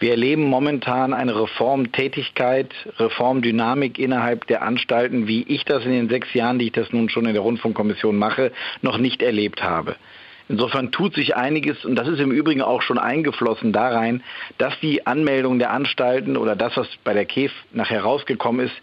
Wir 0.00 0.10
erleben 0.10 0.42
momentan 0.42 1.14
eine 1.14 1.40
Reformtätigkeit, 1.40 2.74
Reformdynamik 2.98 4.00
innerhalb 4.00 4.48
der 4.48 4.62
Anstalten, 4.62 5.28
wie 5.28 5.44
ich 5.44 5.64
das 5.64 5.84
in 5.84 5.92
den 5.92 6.08
sechs 6.08 6.34
Jahren, 6.34 6.58
die 6.58 6.66
ich 6.66 6.72
das 6.72 6.92
nun 6.92 7.08
schon 7.08 7.26
in 7.26 7.34
der 7.34 7.42
Rundfunkkommission 7.42 8.16
mache, 8.16 8.50
noch 8.82 8.98
nicht 8.98 9.22
erlebt 9.22 9.62
habe. 9.62 9.94
Insofern 10.48 10.90
tut 10.90 11.14
sich 11.14 11.36
einiges 11.36 11.84
und 11.84 11.94
das 11.94 12.08
ist 12.08 12.18
im 12.18 12.32
Übrigen 12.32 12.60
auch 12.60 12.82
schon 12.82 12.98
eingeflossen 12.98 13.72
da 13.72 13.90
rein, 13.90 14.24
dass 14.58 14.78
die 14.80 15.06
Anmeldung 15.06 15.60
der 15.60 15.70
Anstalten 15.70 16.36
oder 16.36 16.56
das, 16.56 16.76
was 16.76 16.88
bei 17.04 17.14
der 17.14 17.26
KEF 17.26 17.52
nachher 17.72 18.02
rausgekommen 18.02 18.66
ist, 18.66 18.74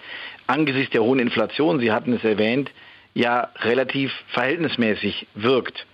angesichts 0.48 0.92
der 0.92 1.04
hohen 1.04 1.20
Inflation, 1.20 1.82
Sie 1.82 1.92
hatten 1.92 2.14
es 2.14 2.24
erwähnt, 2.24 2.72
ja 3.14 3.50
relativ 3.60 4.12
verhältnismäßig 4.30 5.28
wirkt. 5.36 5.86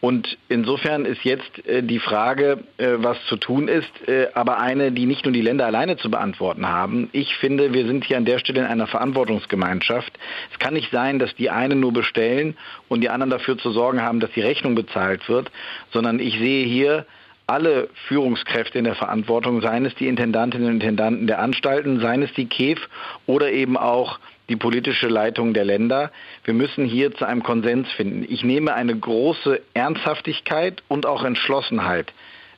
Und 0.00 0.38
insofern 0.48 1.04
ist 1.04 1.24
jetzt 1.24 1.66
äh, 1.66 1.82
die 1.82 1.98
Frage, 1.98 2.64
äh, 2.78 2.94
was 2.96 3.18
zu 3.26 3.36
tun 3.36 3.68
ist, 3.68 4.08
äh, 4.08 4.28
aber 4.32 4.58
eine, 4.58 4.92
die 4.92 5.04
nicht 5.04 5.24
nur 5.24 5.32
die 5.32 5.42
Länder 5.42 5.66
alleine 5.66 5.98
zu 5.98 6.10
beantworten 6.10 6.66
haben. 6.66 7.10
Ich 7.12 7.36
finde, 7.36 7.74
wir 7.74 7.86
sind 7.86 8.04
hier 8.04 8.16
an 8.16 8.24
der 8.24 8.38
Stelle 8.38 8.60
in 8.60 8.66
einer 8.66 8.86
Verantwortungsgemeinschaft. 8.86 10.18
Es 10.52 10.58
kann 10.58 10.74
nicht 10.74 10.90
sein, 10.90 11.18
dass 11.18 11.34
die 11.34 11.50
einen 11.50 11.80
nur 11.80 11.92
bestellen 11.92 12.56
und 12.88 13.02
die 13.02 13.10
anderen 13.10 13.30
dafür 13.30 13.58
zu 13.58 13.70
sorgen 13.72 14.00
haben, 14.00 14.20
dass 14.20 14.30
die 14.32 14.40
Rechnung 14.40 14.74
bezahlt 14.74 15.28
wird, 15.28 15.50
sondern 15.92 16.18
ich 16.18 16.38
sehe 16.38 16.64
hier 16.64 17.04
alle 17.46 17.88
Führungskräfte 18.06 18.78
in 18.78 18.84
der 18.84 18.94
Verantwortung, 18.94 19.60
seien 19.60 19.84
es 19.84 19.94
die 19.96 20.06
Intendantinnen 20.06 20.68
und 20.68 20.74
Intendanten 20.74 21.26
der 21.26 21.40
Anstalten, 21.40 22.00
seien 22.00 22.22
es 22.22 22.32
die 22.34 22.46
KEF 22.46 22.78
oder 23.26 23.50
eben 23.50 23.76
auch 23.76 24.18
die 24.50 24.56
politische 24.56 25.06
Leitung 25.06 25.54
der 25.54 25.64
Länder. 25.64 26.10
Wir 26.44 26.54
müssen 26.54 26.84
hier 26.84 27.14
zu 27.14 27.24
einem 27.24 27.42
Konsens 27.42 27.90
finden. 27.92 28.26
Ich 28.28 28.44
nehme 28.44 28.74
eine 28.74 28.94
große 28.94 29.62
Ernsthaftigkeit 29.72 30.82
und 30.88 31.06
auch 31.06 31.24
Entschlossenheit 31.24 32.12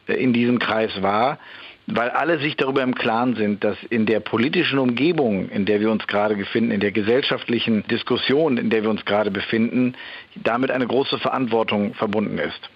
äh, 0.08 0.14
in 0.14 0.32
diesem 0.32 0.58
Kreis 0.58 0.90
wahr, 1.02 1.38
weil 1.86 2.08
alle 2.10 2.38
sich 2.38 2.56
darüber 2.56 2.82
im 2.82 2.94
Klaren 2.94 3.36
sind, 3.36 3.62
dass 3.62 3.76
in 3.90 4.06
der 4.06 4.20
politischen 4.20 4.78
Umgebung, 4.78 5.50
in 5.50 5.66
der 5.66 5.80
wir 5.80 5.90
uns 5.90 6.06
gerade 6.06 6.34
befinden, 6.34 6.70
in 6.70 6.80
der 6.80 6.92
gesellschaftlichen 6.92 7.86
Diskussion, 7.88 8.56
in 8.56 8.70
der 8.70 8.82
wir 8.82 8.90
uns 8.90 9.04
gerade 9.04 9.30
befinden, 9.30 9.94
damit 10.36 10.70
eine 10.70 10.86
große 10.86 11.18
Verantwortung 11.18 11.94
verbunden 11.94 12.38
ist. 12.38 12.70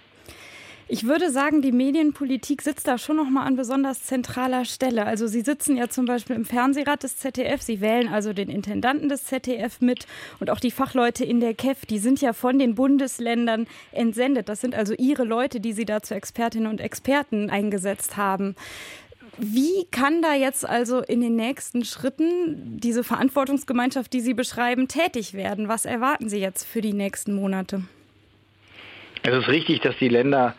Ich 0.88 1.04
würde 1.04 1.32
sagen, 1.32 1.62
die 1.62 1.72
Medienpolitik 1.72 2.62
sitzt 2.62 2.86
da 2.86 2.96
schon 2.96 3.16
noch 3.16 3.28
mal 3.28 3.44
an 3.44 3.56
besonders 3.56 4.04
zentraler 4.04 4.64
Stelle. 4.64 5.04
Also 5.04 5.26
Sie 5.26 5.40
sitzen 5.40 5.76
ja 5.76 5.88
zum 5.88 6.06
Beispiel 6.06 6.36
im 6.36 6.44
Fernsehrat 6.44 7.02
des 7.02 7.16
ZDF, 7.16 7.60
Sie 7.60 7.80
wählen 7.80 8.06
also 8.06 8.32
den 8.32 8.48
Intendanten 8.48 9.08
des 9.08 9.24
ZDF 9.24 9.80
mit 9.80 10.06
und 10.38 10.48
auch 10.48 10.60
die 10.60 10.70
Fachleute 10.70 11.24
in 11.24 11.40
der 11.40 11.54
KEF, 11.54 11.86
die 11.86 11.98
sind 11.98 12.20
ja 12.20 12.32
von 12.32 12.60
den 12.60 12.76
Bundesländern 12.76 13.66
entsendet. 13.90 14.48
Das 14.48 14.60
sind 14.60 14.76
also 14.76 14.94
Ihre 14.96 15.24
Leute, 15.24 15.58
die 15.58 15.72
Sie 15.72 15.86
da 15.86 16.02
zu 16.02 16.14
Expertinnen 16.14 16.70
und 16.70 16.80
Experten 16.80 17.50
eingesetzt 17.50 18.16
haben. 18.16 18.54
Wie 19.38 19.86
kann 19.90 20.22
da 20.22 20.34
jetzt 20.34 20.64
also 20.64 21.00
in 21.00 21.20
den 21.20 21.34
nächsten 21.34 21.84
Schritten 21.84 22.78
diese 22.78 23.02
Verantwortungsgemeinschaft, 23.02 24.12
die 24.12 24.20
Sie 24.20 24.34
beschreiben, 24.34 24.86
tätig 24.86 25.34
werden? 25.34 25.66
Was 25.66 25.84
erwarten 25.84 26.28
Sie 26.28 26.38
jetzt 26.38 26.64
für 26.64 26.80
die 26.80 26.92
nächsten 26.92 27.34
Monate? 27.34 27.82
Es 29.24 29.34
ist 29.34 29.48
richtig, 29.48 29.80
dass 29.80 29.96
die 29.98 30.08
Länder 30.08 30.54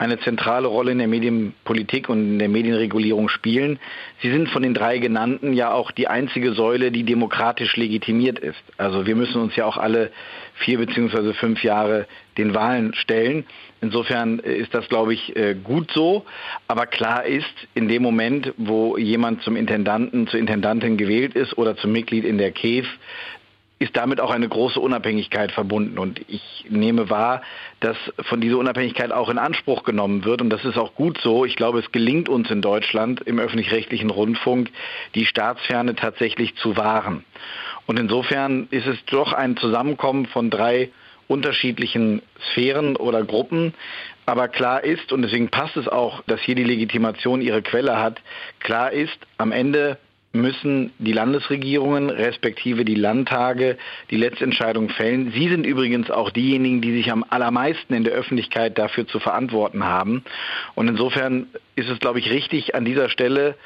eine 0.00 0.18
zentrale 0.20 0.66
Rolle 0.66 0.92
in 0.92 0.98
der 0.98 1.08
Medienpolitik 1.08 2.08
und 2.08 2.20
in 2.20 2.38
der 2.38 2.48
Medienregulierung 2.48 3.28
spielen. 3.28 3.78
Sie 4.22 4.30
sind 4.30 4.48
von 4.48 4.62
den 4.62 4.72
drei 4.72 4.96
genannten 4.96 5.52
ja 5.52 5.72
auch 5.72 5.90
die 5.90 6.08
einzige 6.08 6.54
Säule, 6.54 6.90
die 6.90 7.04
demokratisch 7.04 7.76
legitimiert 7.76 8.38
ist. 8.38 8.58
Also 8.78 9.06
wir 9.06 9.14
müssen 9.14 9.42
uns 9.42 9.54
ja 9.56 9.66
auch 9.66 9.76
alle 9.76 10.10
vier 10.54 10.78
beziehungsweise 10.78 11.34
fünf 11.34 11.62
Jahre 11.62 12.06
den 12.38 12.54
Wahlen 12.54 12.94
stellen. 12.94 13.44
Insofern 13.82 14.38
ist 14.38 14.72
das, 14.72 14.88
glaube 14.88 15.12
ich, 15.12 15.36
äh, 15.36 15.54
gut 15.54 15.90
so. 15.92 16.24
Aber 16.66 16.86
klar 16.86 17.26
ist, 17.26 17.44
in 17.74 17.86
dem 17.86 18.02
Moment, 18.02 18.54
wo 18.56 18.96
jemand 18.96 19.42
zum 19.42 19.54
Intendanten, 19.54 20.28
zur 20.28 20.40
Intendantin 20.40 20.96
gewählt 20.96 21.34
ist 21.34 21.58
oder 21.58 21.76
zum 21.76 21.92
Mitglied 21.92 22.24
in 22.24 22.38
der 22.38 22.52
KEF, 22.52 22.86
ist 23.80 23.96
damit 23.96 24.20
auch 24.20 24.30
eine 24.30 24.46
große 24.46 24.78
Unabhängigkeit 24.78 25.52
verbunden. 25.52 25.98
Und 25.98 26.20
ich 26.28 26.66
nehme 26.68 27.08
wahr, 27.08 27.40
dass 27.80 27.96
von 28.28 28.42
dieser 28.42 28.58
Unabhängigkeit 28.58 29.10
auch 29.10 29.30
in 29.30 29.38
Anspruch 29.38 29.84
genommen 29.84 30.26
wird. 30.26 30.42
Und 30.42 30.50
das 30.50 30.66
ist 30.66 30.76
auch 30.76 30.94
gut 30.94 31.18
so. 31.22 31.46
Ich 31.46 31.56
glaube, 31.56 31.78
es 31.78 31.90
gelingt 31.90 32.28
uns 32.28 32.50
in 32.50 32.60
Deutschland 32.60 33.22
im 33.22 33.38
öffentlich-rechtlichen 33.38 34.10
Rundfunk, 34.10 34.70
die 35.14 35.24
Staatsferne 35.24 35.94
tatsächlich 35.94 36.54
zu 36.56 36.76
wahren. 36.76 37.24
Und 37.86 37.98
insofern 37.98 38.68
ist 38.70 38.86
es 38.86 39.02
doch 39.06 39.32
ein 39.32 39.56
Zusammenkommen 39.56 40.26
von 40.26 40.50
drei 40.50 40.90
unterschiedlichen 41.26 42.20
Sphären 42.52 42.96
oder 42.96 43.24
Gruppen. 43.24 43.72
Aber 44.26 44.48
klar 44.48 44.84
ist, 44.84 45.10
und 45.10 45.22
deswegen 45.22 45.48
passt 45.48 45.78
es 45.78 45.88
auch, 45.88 46.22
dass 46.26 46.40
hier 46.42 46.54
die 46.54 46.64
Legitimation 46.64 47.40
ihre 47.40 47.62
Quelle 47.62 47.98
hat, 47.98 48.20
klar 48.58 48.92
ist, 48.92 49.18
am 49.38 49.52
Ende 49.52 49.96
müssen 50.32 50.92
die 50.98 51.12
Landesregierungen 51.12 52.08
respektive 52.08 52.84
die 52.84 52.94
Landtage 52.94 53.76
die 54.10 54.16
Letztentscheidung 54.16 54.88
fällen. 54.90 55.32
Sie 55.32 55.48
sind 55.48 55.66
übrigens 55.66 56.10
auch 56.10 56.30
diejenigen, 56.30 56.80
die 56.80 56.92
sich 56.92 57.10
am 57.10 57.24
allermeisten 57.28 57.94
in 57.94 58.04
der 58.04 58.12
Öffentlichkeit 58.12 58.78
dafür 58.78 59.06
zu 59.08 59.18
verantworten 59.18 59.84
haben. 59.84 60.24
Und 60.76 60.88
insofern 60.88 61.48
ist 61.74 61.88
es, 61.88 61.98
glaube 61.98 62.20
ich, 62.20 62.30
richtig, 62.30 62.74
an 62.74 62.84
dieser 62.84 63.08
Stelle 63.08 63.56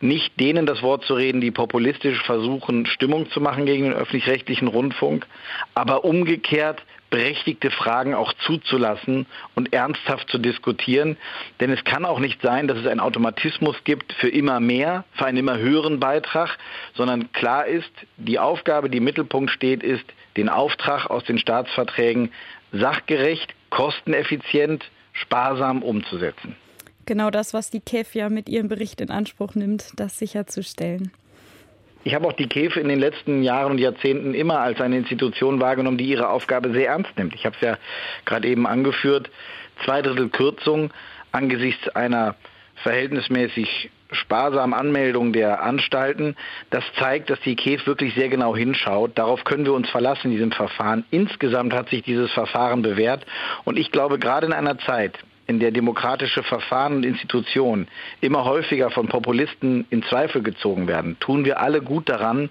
nicht 0.00 0.38
denen 0.40 0.66
das 0.66 0.82
Wort 0.82 1.04
zu 1.04 1.14
reden, 1.14 1.40
die 1.40 1.50
populistisch 1.50 2.22
versuchen, 2.22 2.86
Stimmung 2.86 3.30
zu 3.30 3.40
machen 3.40 3.66
gegen 3.66 3.84
den 3.84 3.92
öffentlich-rechtlichen 3.92 4.68
Rundfunk, 4.68 5.26
aber 5.74 6.04
umgekehrt 6.04 6.82
berechtigte 7.10 7.70
Fragen 7.70 8.14
auch 8.14 8.32
zuzulassen 8.44 9.26
und 9.54 9.72
ernsthaft 9.72 10.30
zu 10.30 10.38
diskutieren. 10.38 11.16
Denn 11.58 11.70
es 11.70 11.84
kann 11.84 12.04
auch 12.04 12.20
nicht 12.20 12.40
sein, 12.40 12.68
dass 12.68 12.78
es 12.78 12.86
einen 12.86 13.00
Automatismus 13.00 13.76
gibt 13.84 14.12
für 14.14 14.28
immer 14.28 14.60
mehr, 14.60 15.04
für 15.12 15.26
einen 15.26 15.38
immer 15.38 15.58
höheren 15.58 16.00
Beitrag, 16.00 16.56
sondern 16.94 17.32
klar 17.32 17.66
ist, 17.66 17.90
die 18.16 18.38
Aufgabe, 18.38 18.88
die 18.88 18.98
im 18.98 19.04
Mittelpunkt 19.04 19.50
steht, 19.50 19.82
ist, 19.82 20.04
den 20.36 20.48
Auftrag 20.48 21.10
aus 21.10 21.24
den 21.24 21.38
Staatsverträgen 21.38 22.32
sachgerecht, 22.72 23.52
kosteneffizient, 23.70 24.88
sparsam 25.12 25.82
umzusetzen. 25.82 26.54
Genau 27.10 27.30
das, 27.30 27.54
was 27.54 27.70
die 27.70 27.80
KEF 27.80 28.14
ja 28.14 28.28
mit 28.28 28.48
ihrem 28.48 28.68
Bericht 28.68 29.00
in 29.00 29.10
Anspruch 29.10 29.56
nimmt, 29.56 29.94
das 29.96 30.16
sicherzustellen. 30.16 31.10
Ich 32.04 32.14
habe 32.14 32.24
auch 32.28 32.34
die 32.34 32.46
KEF 32.46 32.76
in 32.76 32.86
den 32.86 33.00
letzten 33.00 33.42
Jahren 33.42 33.72
und 33.72 33.78
Jahrzehnten 33.78 34.32
immer 34.32 34.60
als 34.60 34.80
eine 34.80 34.96
Institution 34.96 35.60
wahrgenommen, 35.60 35.98
die 35.98 36.04
ihre 36.04 36.28
Aufgabe 36.28 36.72
sehr 36.72 36.90
ernst 36.90 37.10
nimmt. 37.18 37.34
Ich 37.34 37.44
habe 37.44 37.56
es 37.56 37.62
ja 37.62 37.78
gerade 38.26 38.46
eben 38.46 38.64
angeführt, 38.64 39.28
zwei 39.84 40.02
Drittel 40.02 40.28
Kürzung 40.28 40.92
angesichts 41.32 41.88
einer 41.88 42.36
verhältnismäßig 42.76 43.90
sparsamen 44.12 44.78
Anmeldung 44.78 45.32
der 45.32 45.64
Anstalten. 45.64 46.36
Das 46.70 46.84
zeigt, 46.96 47.28
dass 47.28 47.40
die 47.40 47.56
KEF 47.56 47.88
wirklich 47.88 48.14
sehr 48.14 48.28
genau 48.28 48.54
hinschaut. 48.54 49.18
Darauf 49.18 49.42
können 49.42 49.64
wir 49.64 49.72
uns 49.72 49.90
verlassen 49.90 50.26
in 50.28 50.36
diesem 50.36 50.52
Verfahren. 50.52 51.04
Insgesamt 51.10 51.72
hat 51.72 51.88
sich 51.88 52.04
dieses 52.04 52.30
Verfahren 52.30 52.82
bewährt. 52.82 53.26
Und 53.64 53.80
ich 53.80 53.90
glaube, 53.90 54.20
gerade 54.20 54.46
in 54.46 54.52
einer 54.52 54.78
Zeit, 54.78 55.18
in 55.50 55.58
der 55.58 55.72
demokratische 55.72 56.44
Verfahren 56.44 56.94
und 56.94 57.04
Institutionen 57.04 57.88
immer 58.20 58.44
häufiger 58.44 58.90
von 58.90 59.08
Populisten 59.08 59.84
in 59.90 60.04
Zweifel 60.04 60.42
gezogen 60.42 60.86
werden, 60.86 61.16
tun 61.18 61.44
wir 61.44 61.60
alle 61.60 61.82
gut 61.82 62.08
daran, 62.08 62.50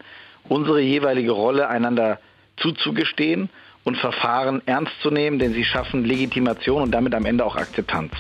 unsere 0.50 0.82
jeweilige 0.82 1.32
Rolle 1.32 1.70
einander 1.70 2.20
zuzugestehen 2.58 3.50
und 3.86 3.96
Verfahren 3.96 4.62
ernst 4.66 4.92
zu 5.02 5.12
nehmen, 5.12 5.40
denn 5.40 5.54
sie 5.54 5.64
schaffen 5.64 6.04
Legitimation 6.04 6.82
und 6.82 6.92
damit 6.92 7.16
am 7.16 7.26
Ende 7.26 7.46
auch 7.46 7.56
Akzeptanz. 7.56 8.12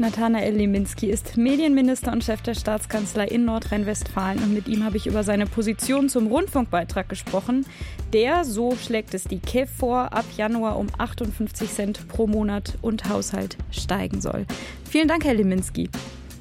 Nathanael 0.00 0.54
Liminski 0.54 1.10
ist 1.10 1.36
Medienminister 1.36 2.10
und 2.10 2.24
Chef 2.24 2.40
der 2.40 2.54
Staatskanzlei 2.54 3.26
in 3.26 3.44
Nordrhein-Westfalen 3.44 4.42
und 4.42 4.54
mit 4.54 4.66
ihm 4.66 4.82
habe 4.82 4.96
ich 4.96 5.06
über 5.06 5.24
seine 5.24 5.44
Position 5.44 6.08
zum 6.08 6.26
Rundfunkbeitrag 6.26 7.06
gesprochen. 7.06 7.66
Der, 8.14 8.46
so 8.46 8.76
schlägt 8.76 9.12
es 9.12 9.24
die 9.24 9.40
KEF 9.40 9.68
vor, 9.68 10.14
ab 10.14 10.24
Januar 10.38 10.78
um 10.78 10.86
58 10.96 11.70
Cent 11.70 12.08
pro 12.08 12.26
Monat 12.26 12.78
und 12.80 13.10
Haushalt 13.10 13.58
steigen 13.70 14.22
soll. 14.22 14.46
Vielen 14.88 15.06
Dank, 15.06 15.26
Herr 15.26 15.34
Liminski. 15.34 15.90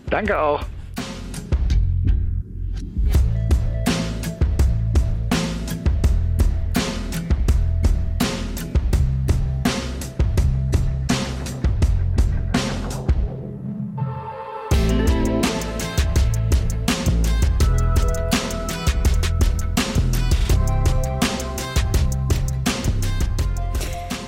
Danke 0.10 0.40
auch. 0.40 0.64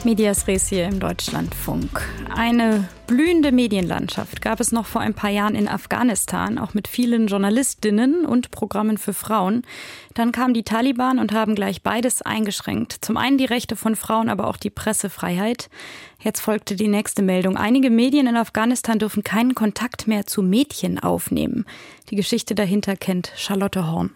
Medias 0.05 0.47
Res 0.47 0.67
hier 0.67 0.85
im 0.85 0.99
Deutschlandfunk. 0.99 2.01
Eine 2.35 2.87
blühende 3.07 3.51
Medienlandschaft 3.51 4.41
gab 4.41 4.59
es 4.59 4.71
noch 4.71 4.85
vor 4.85 5.01
ein 5.01 5.13
paar 5.13 5.29
Jahren 5.29 5.53
in 5.53 5.67
Afghanistan, 5.67 6.57
auch 6.57 6.73
mit 6.73 6.87
vielen 6.87 7.27
Journalistinnen 7.27 8.25
und 8.25 8.51
Programmen 8.51 8.97
für 8.97 9.13
Frauen. 9.13 9.63
Dann 10.13 10.31
kamen 10.31 10.53
die 10.53 10.63
Taliban 10.63 11.19
und 11.19 11.33
haben 11.33 11.55
gleich 11.55 11.83
beides 11.83 12.21
eingeschränkt. 12.21 12.97
Zum 13.01 13.17
einen 13.17 13.37
die 13.37 13.45
Rechte 13.45 13.75
von 13.75 13.95
Frauen, 13.95 14.29
aber 14.29 14.47
auch 14.47 14.57
die 14.57 14.69
Pressefreiheit. 14.69 15.69
Jetzt 16.19 16.41
folgte 16.41 16.75
die 16.75 16.87
nächste 16.87 17.21
Meldung. 17.21 17.57
Einige 17.57 17.89
Medien 17.89 18.27
in 18.27 18.37
Afghanistan 18.37 18.97
dürfen 18.97 19.23
keinen 19.23 19.55
Kontakt 19.55 20.07
mehr 20.07 20.25
zu 20.25 20.41
Mädchen 20.41 20.99
aufnehmen. 20.99 21.65
Die 22.09 22.15
Geschichte 22.15 22.55
dahinter 22.55 22.95
kennt 22.95 23.31
Charlotte 23.35 23.91
Horn. 23.91 24.11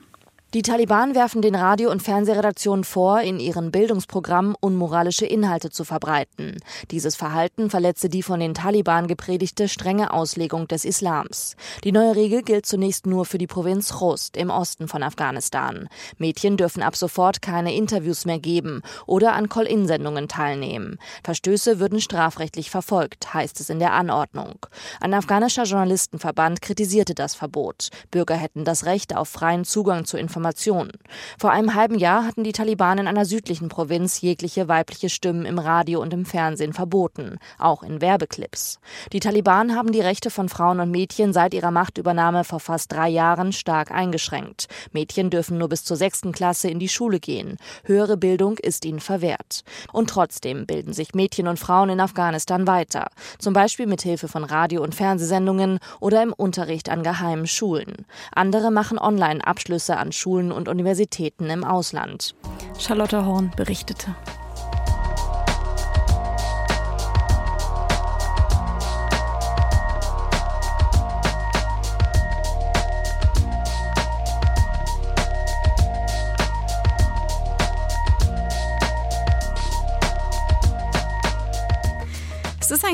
Die 0.56 0.62
Taliban 0.62 1.16
werfen 1.16 1.42
den 1.42 1.54
Radio- 1.54 1.92
und 1.92 2.02
Fernsehredaktionen 2.02 2.86
vor, 2.86 3.20
in 3.20 3.42
ihren 3.42 3.72
Bildungsprogrammen 3.72 4.56
unmoralische 4.58 5.26
Inhalte 5.26 5.70
zu 5.70 5.84
verbreiten. 5.84 6.60
Dieses 6.92 7.18
Verhalten 7.18 7.70
verletze 7.70 8.08
die 8.08 8.24
von 8.24 8.40
den 8.40 8.54
Taliban 8.54 9.08
gepredigte 9.08 9.68
strenge 9.68 10.14
Auslegung 10.14 10.70
des 10.70 10.86
Islams. 10.86 11.58
Die 11.84 11.92
neue 11.92 12.16
Regel 12.16 12.42
gilt 12.42 12.66
zunächst 12.66 13.06
nur 13.06 13.26
für 13.26 13.38
die 13.38 13.48
Provinz 13.48 13.96
Khost 13.96 14.38
im 14.38 14.50
Osten 14.50 14.88
von 14.88 15.04
Afghanistan. 15.04 15.90
Mädchen 16.20 16.56
dürfen 16.56 16.84
ab 16.84 16.96
sofort 16.96 17.42
keine 17.42 17.76
Interviews 17.76 18.24
mehr 18.24 18.40
geben 18.40 18.82
oder 19.08 19.34
an 19.34 19.50
Call-in-Sendungen 19.50 20.30
teilnehmen. 20.30 21.00
Verstöße 21.26 21.82
würden 21.82 22.00
strafrechtlich 22.00 22.72
verfolgt, 22.72 23.34
heißt 23.34 23.60
es 23.60 23.70
in 23.70 23.80
der 23.80 23.92
Anordnung. 23.92 24.66
Ein 25.02 25.16
afghanischer 25.16 25.64
Journalistenverband 25.64 26.62
kritisierte 26.62 27.14
das 27.14 27.36
Verbot. 27.36 27.90
Bürger 28.10 28.36
hätten 28.36 28.64
das 28.64 28.86
Recht 28.86 29.18
auf 29.18 29.28
freien 29.28 29.66
Zugang 29.66 30.06
zu 30.06 30.16
Informationen 30.16 30.45
Informationen. 30.46 30.92
Vor 31.40 31.52
einem 31.52 31.74
halben 31.74 31.98
Jahr 31.98 32.24
hatten 32.24 32.44
die 32.44 32.52
Taliban 32.52 33.00
in 33.00 33.08
einer 33.08 33.26
südlichen 33.26 33.68
Provinz 33.68 34.22
jegliche 34.22 34.68
weibliche 34.68 35.10
Stimmen 35.10 35.44
im 35.44 35.58
Radio 35.58 36.02
und 36.02 36.14
im 36.14 36.24
Fernsehen 36.24 36.72
verboten, 36.72 37.40
auch 37.58 37.82
in 37.82 38.00
Werbeclips. 38.00 38.80
Die 39.12 39.20
Taliban 39.20 39.76
haben 39.76 39.92
die 39.92 40.02
Rechte 40.02 40.30
von 40.30 40.48
Frauen 40.48 40.80
und 40.80 40.92
Mädchen 40.92 41.34
seit 41.34 41.56
ihrer 41.56 41.72
Machtübernahme 41.72 42.44
vor 42.44 42.60
fast 42.60 42.92
drei 42.92 43.10
Jahren 43.10 43.54
stark 43.54 43.90
eingeschränkt. 43.90 44.68
Mädchen 44.92 45.32
dürfen 45.32 45.58
nur 45.58 45.70
bis 45.70 45.84
zur 45.84 45.98
sechsten 45.98 46.32
Klasse 46.32 46.70
in 46.70 46.78
die 46.78 46.90
Schule 46.90 47.20
gehen. 47.20 47.58
Höhere 47.84 48.18
Bildung 48.18 48.60
ist 48.60 48.86
ihnen 48.86 49.00
verwehrt. 49.00 49.64
Und 49.92 50.12
trotzdem 50.12 50.68
bilden 50.68 50.94
sich 50.94 51.16
Mädchen 51.16 51.48
und 51.48 51.58
Frauen 51.58 51.90
in 51.90 52.00
Afghanistan 52.00 52.68
weiter. 52.68 53.08
Zum 53.40 53.54
Beispiel 53.54 53.88
mit 53.88 54.04
Hilfe 54.04 54.28
von 54.28 54.44
Radio- 54.44 54.84
und 54.84 54.94
Fernsehsendungen 54.94 55.80
oder 56.00 56.22
im 56.22 56.34
Unterricht 56.34 56.90
an 56.90 57.02
geheimen 57.02 57.48
Schulen. 57.48 58.06
Andere 58.32 58.70
machen 58.70 59.00
Online-Abschlüsse 59.00 59.98
an 59.98 60.12
Schulen 60.12 60.25
Hochschulen 60.26 60.52
und 60.52 60.68
Universitäten 60.68 61.50
im 61.52 61.64
Ausland. 61.64 62.36
Charlotte 62.80 63.26
Horn 63.26 63.52
berichtete. 63.56 64.16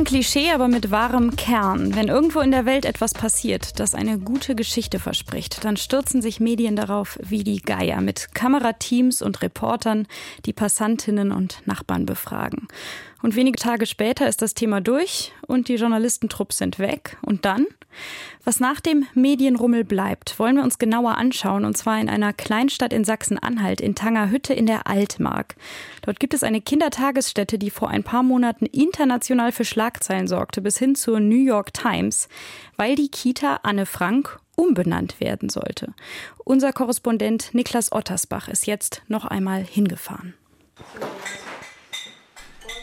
Ein 0.02 0.06
Klischee, 0.06 0.50
aber 0.52 0.68
mit 0.68 0.90
wahrem 0.90 1.36
Kern. 1.36 1.96
Wenn 1.96 2.08
irgendwo 2.08 2.40
in 2.40 2.50
der 2.50 2.66
Welt 2.66 2.86
etwas 2.86 3.14
passiert, 3.14 3.80
das 3.80 3.94
eine 3.94 4.18
gute 4.18 4.56
Geschichte 4.56 4.98
verspricht, 4.98 5.64
dann 5.64 5.78
stürzen 5.78 6.24
sich 6.24 6.40
Medien 6.40 6.76
darauf 6.76 7.20
wie 7.22 7.44
die 7.44 7.62
Geier 7.62 8.02
mit 8.02 8.34
Kamerateams 8.34 9.22
und 9.22 9.44
Reportern, 9.44 10.08
die 10.48 10.54
Passantinnen 10.54 11.32
und 11.32 11.62
Nachbarn 11.68 12.08
befragen. 12.08 12.68
Und 13.22 13.36
wenige 13.36 13.60
Tage 13.60 13.86
später 13.86 14.28
ist 14.28 14.42
das 14.42 14.56
Thema 14.56 14.82
durch 14.82 15.34
und 15.46 15.68
die 15.68 15.76
Journalistentrupps 15.76 16.58
sind 16.58 16.80
weg. 16.80 17.18
Und 17.22 17.46
dann? 17.46 17.68
Was 18.44 18.60
nach 18.60 18.80
dem 18.80 19.06
Medienrummel 19.14 19.84
bleibt, 19.84 20.40
wollen 20.40 20.56
wir 20.56 20.64
uns 20.64 20.80
genauer 20.80 21.18
anschauen, 21.18 21.66
und 21.66 21.78
zwar 21.78 22.00
in 22.00 22.10
einer 22.10 22.34
Kleinstadt 22.34 22.94
in 22.94 23.04
Sachsen-Anhalt, 23.04 23.82
in 23.82 23.96
Tangerhütte 23.96 24.54
in 24.54 24.66
der 24.66 24.88
Altmark. 24.88 25.56
Dort 26.02 26.20
gibt 26.20 26.34
es 26.34 26.44
eine 26.44 26.62
Kindertagesstätte, 26.62 27.60
die 27.60 27.70
vor 27.70 27.90
ein 27.90 28.04
paar 28.04 28.24
Monaten 28.24 28.66
international 28.66 29.52
für 29.52 29.66
Schlagzeilen 29.66 30.28
sorgte, 30.28 30.62
bis 30.62 30.78
hin 30.78 30.96
zur 30.96 31.20
New 31.20 31.44
York 31.44 31.74
Times, 31.74 32.30
weil 32.78 32.96
die 32.96 33.10
Kita 33.10 33.60
Anne 33.64 33.86
Frank 33.86 34.40
umbenannt 34.56 35.20
werden 35.20 35.50
sollte. 35.50 35.94
Unser 36.44 36.74
Korrespondent 36.74 37.54
Niklas 37.54 37.92
Ottersbach 37.92 38.48
ist 38.48 38.68
jetzt 38.68 39.04
noch 39.08 39.26
einmal 39.26 39.64
hingefahren. 39.64 40.34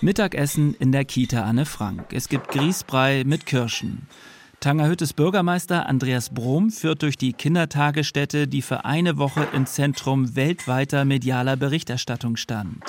Mittagessen 0.01 0.75
in 0.79 0.93
der 0.93 1.05
Kita 1.05 1.43
Anne 1.43 1.67
Frank. 1.67 2.13
Es 2.13 2.29
gibt 2.29 2.49
Grießbrei 2.49 3.25
mit 3.27 3.47
Kirschen. 3.47 4.07
Tangerhüttes 4.61 5.13
Bürgermeister 5.13 5.87
Andreas 5.87 6.31
Brom 6.31 6.71
führt 6.71 7.03
durch 7.03 7.17
die 7.17 7.33
Kindertagesstätte, 7.33 8.49
die 8.49 8.61
für 8.61 8.85
eine 8.85 9.17
Woche 9.17 9.47
im 9.53 9.67
Zentrum 9.67 10.35
weltweiter 10.35 11.05
medialer 11.05 11.57
Berichterstattung 11.57 12.37
stand. 12.37 12.83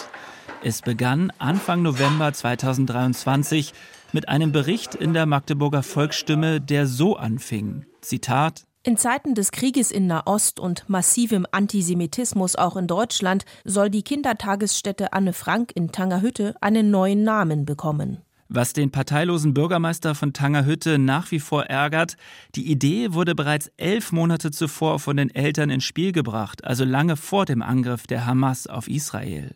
Es 0.63 0.81
begann 0.81 1.31
Anfang 1.37 1.83
November 1.83 2.33
2023 2.33 3.73
mit 4.13 4.27
einem 4.27 4.51
Bericht 4.51 4.95
in 4.95 5.13
der 5.13 5.27
Magdeburger 5.27 5.83
Volksstimme, 5.83 6.59
der 6.59 6.87
so 6.87 7.15
anfing. 7.17 7.85
Zitat 8.01 8.65
in 8.81 8.95
Zeiten 8.97 9.35
des 9.35 9.51
Krieges 9.51 9.91
in 9.91 10.07
Nahost 10.07 10.59
und 10.59 10.87
massivem 10.87 11.45
Antisemitismus 11.51 12.55
auch 12.55 12.77
in 12.77 12.87
Deutschland 12.87 13.43
soll 13.65 13.89
die 13.89 14.03
Kindertagesstätte 14.03 15.11
Anne 15.11 15.33
Frank 15.33 15.73
in 15.75 15.91
Tangerhütte 15.91 16.55
einen 16.61 16.89
neuen 16.89 17.23
Namen 17.23 17.65
bekommen. 17.65 18.23
Was 18.49 18.73
den 18.73 18.91
parteilosen 18.91 19.53
Bürgermeister 19.53 20.15
von 20.15 20.33
Tangerhütte 20.33 20.97
nach 20.97 21.31
wie 21.31 21.39
vor 21.39 21.65
ärgert, 21.65 22.17
die 22.55 22.69
Idee 22.69 23.13
wurde 23.13 23.35
bereits 23.35 23.71
elf 23.77 24.11
Monate 24.11 24.51
zuvor 24.51 24.99
von 24.99 25.17
den 25.17 25.33
Eltern 25.33 25.69
ins 25.69 25.83
Spiel 25.83 26.11
gebracht, 26.11 26.63
also 26.63 26.83
lange 26.83 27.15
vor 27.15 27.45
dem 27.45 27.61
Angriff 27.61 28.07
der 28.07 28.25
Hamas 28.25 28.67
auf 28.67 28.87
Israel. 28.87 29.55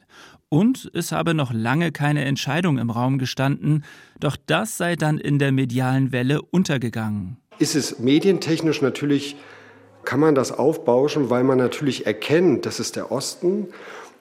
Und 0.50 0.90
es 0.94 1.12
habe 1.12 1.34
noch 1.34 1.52
lange 1.52 1.92
keine 1.92 2.24
Entscheidung 2.24 2.78
im 2.78 2.92
Raum 2.92 3.18
gestanden, 3.18 3.84
doch 4.20 4.38
das 4.46 4.78
sei 4.78 4.96
dann 4.96 5.18
in 5.18 5.40
der 5.40 5.52
medialen 5.52 6.12
Welle 6.12 6.42
untergegangen 6.42 7.38
ist 7.60 7.76
es 7.76 8.00
medientechnisch 8.00 8.82
natürlich, 8.82 9.36
kann 10.04 10.20
man 10.20 10.36
das 10.36 10.52
aufbauschen, 10.52 11.30
weil 11.30 11.44
man 11.44 11.58
natürlich 11.58 12.06
erkennt, 12.06 12.66
das 12.66 12.80
ist 12.80 12.96
der 12.96 13.12
Osten. 13.12 13.68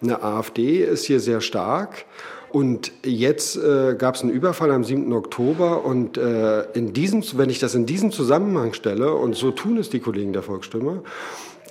Eine 0.00 0.22
AfD 0.22 0.84
ist 0.84 1.04
hier 1.04 1.20
sehr 1.20 1.40
stark. 1.40 2.04
Und 2.52 2.92
jetzt 3.02 3.56
äh, 3.56 3.94
gab 3.96 4.14
es 4.14 4.22
einen 4.22 4.30
Überfall 4.30 4.70
am 4.72 4.84
7. 4.84 5.10
Oktober 5.14 5.86
und 5.86 6.18
äh, 6.18 6.64
in 6.72 6.92
diesem, 6.92 7.24
wenn 7.38 7.48
ich 7.48 7.60
das 7.60 7.74
in 7.74 7.86
diesem 7.86 8.12
Zusammenhang 8.12 8.74
stelle, 8.74 9.14
und 9.14 9.34
so 9.34 9.52
tun 9.52 9.78
es 9.78 9.88
die 9.88 10.00
Kollegen 10.00 10.34
der 10.34 10.42
Volksstimme, 10.42 11.02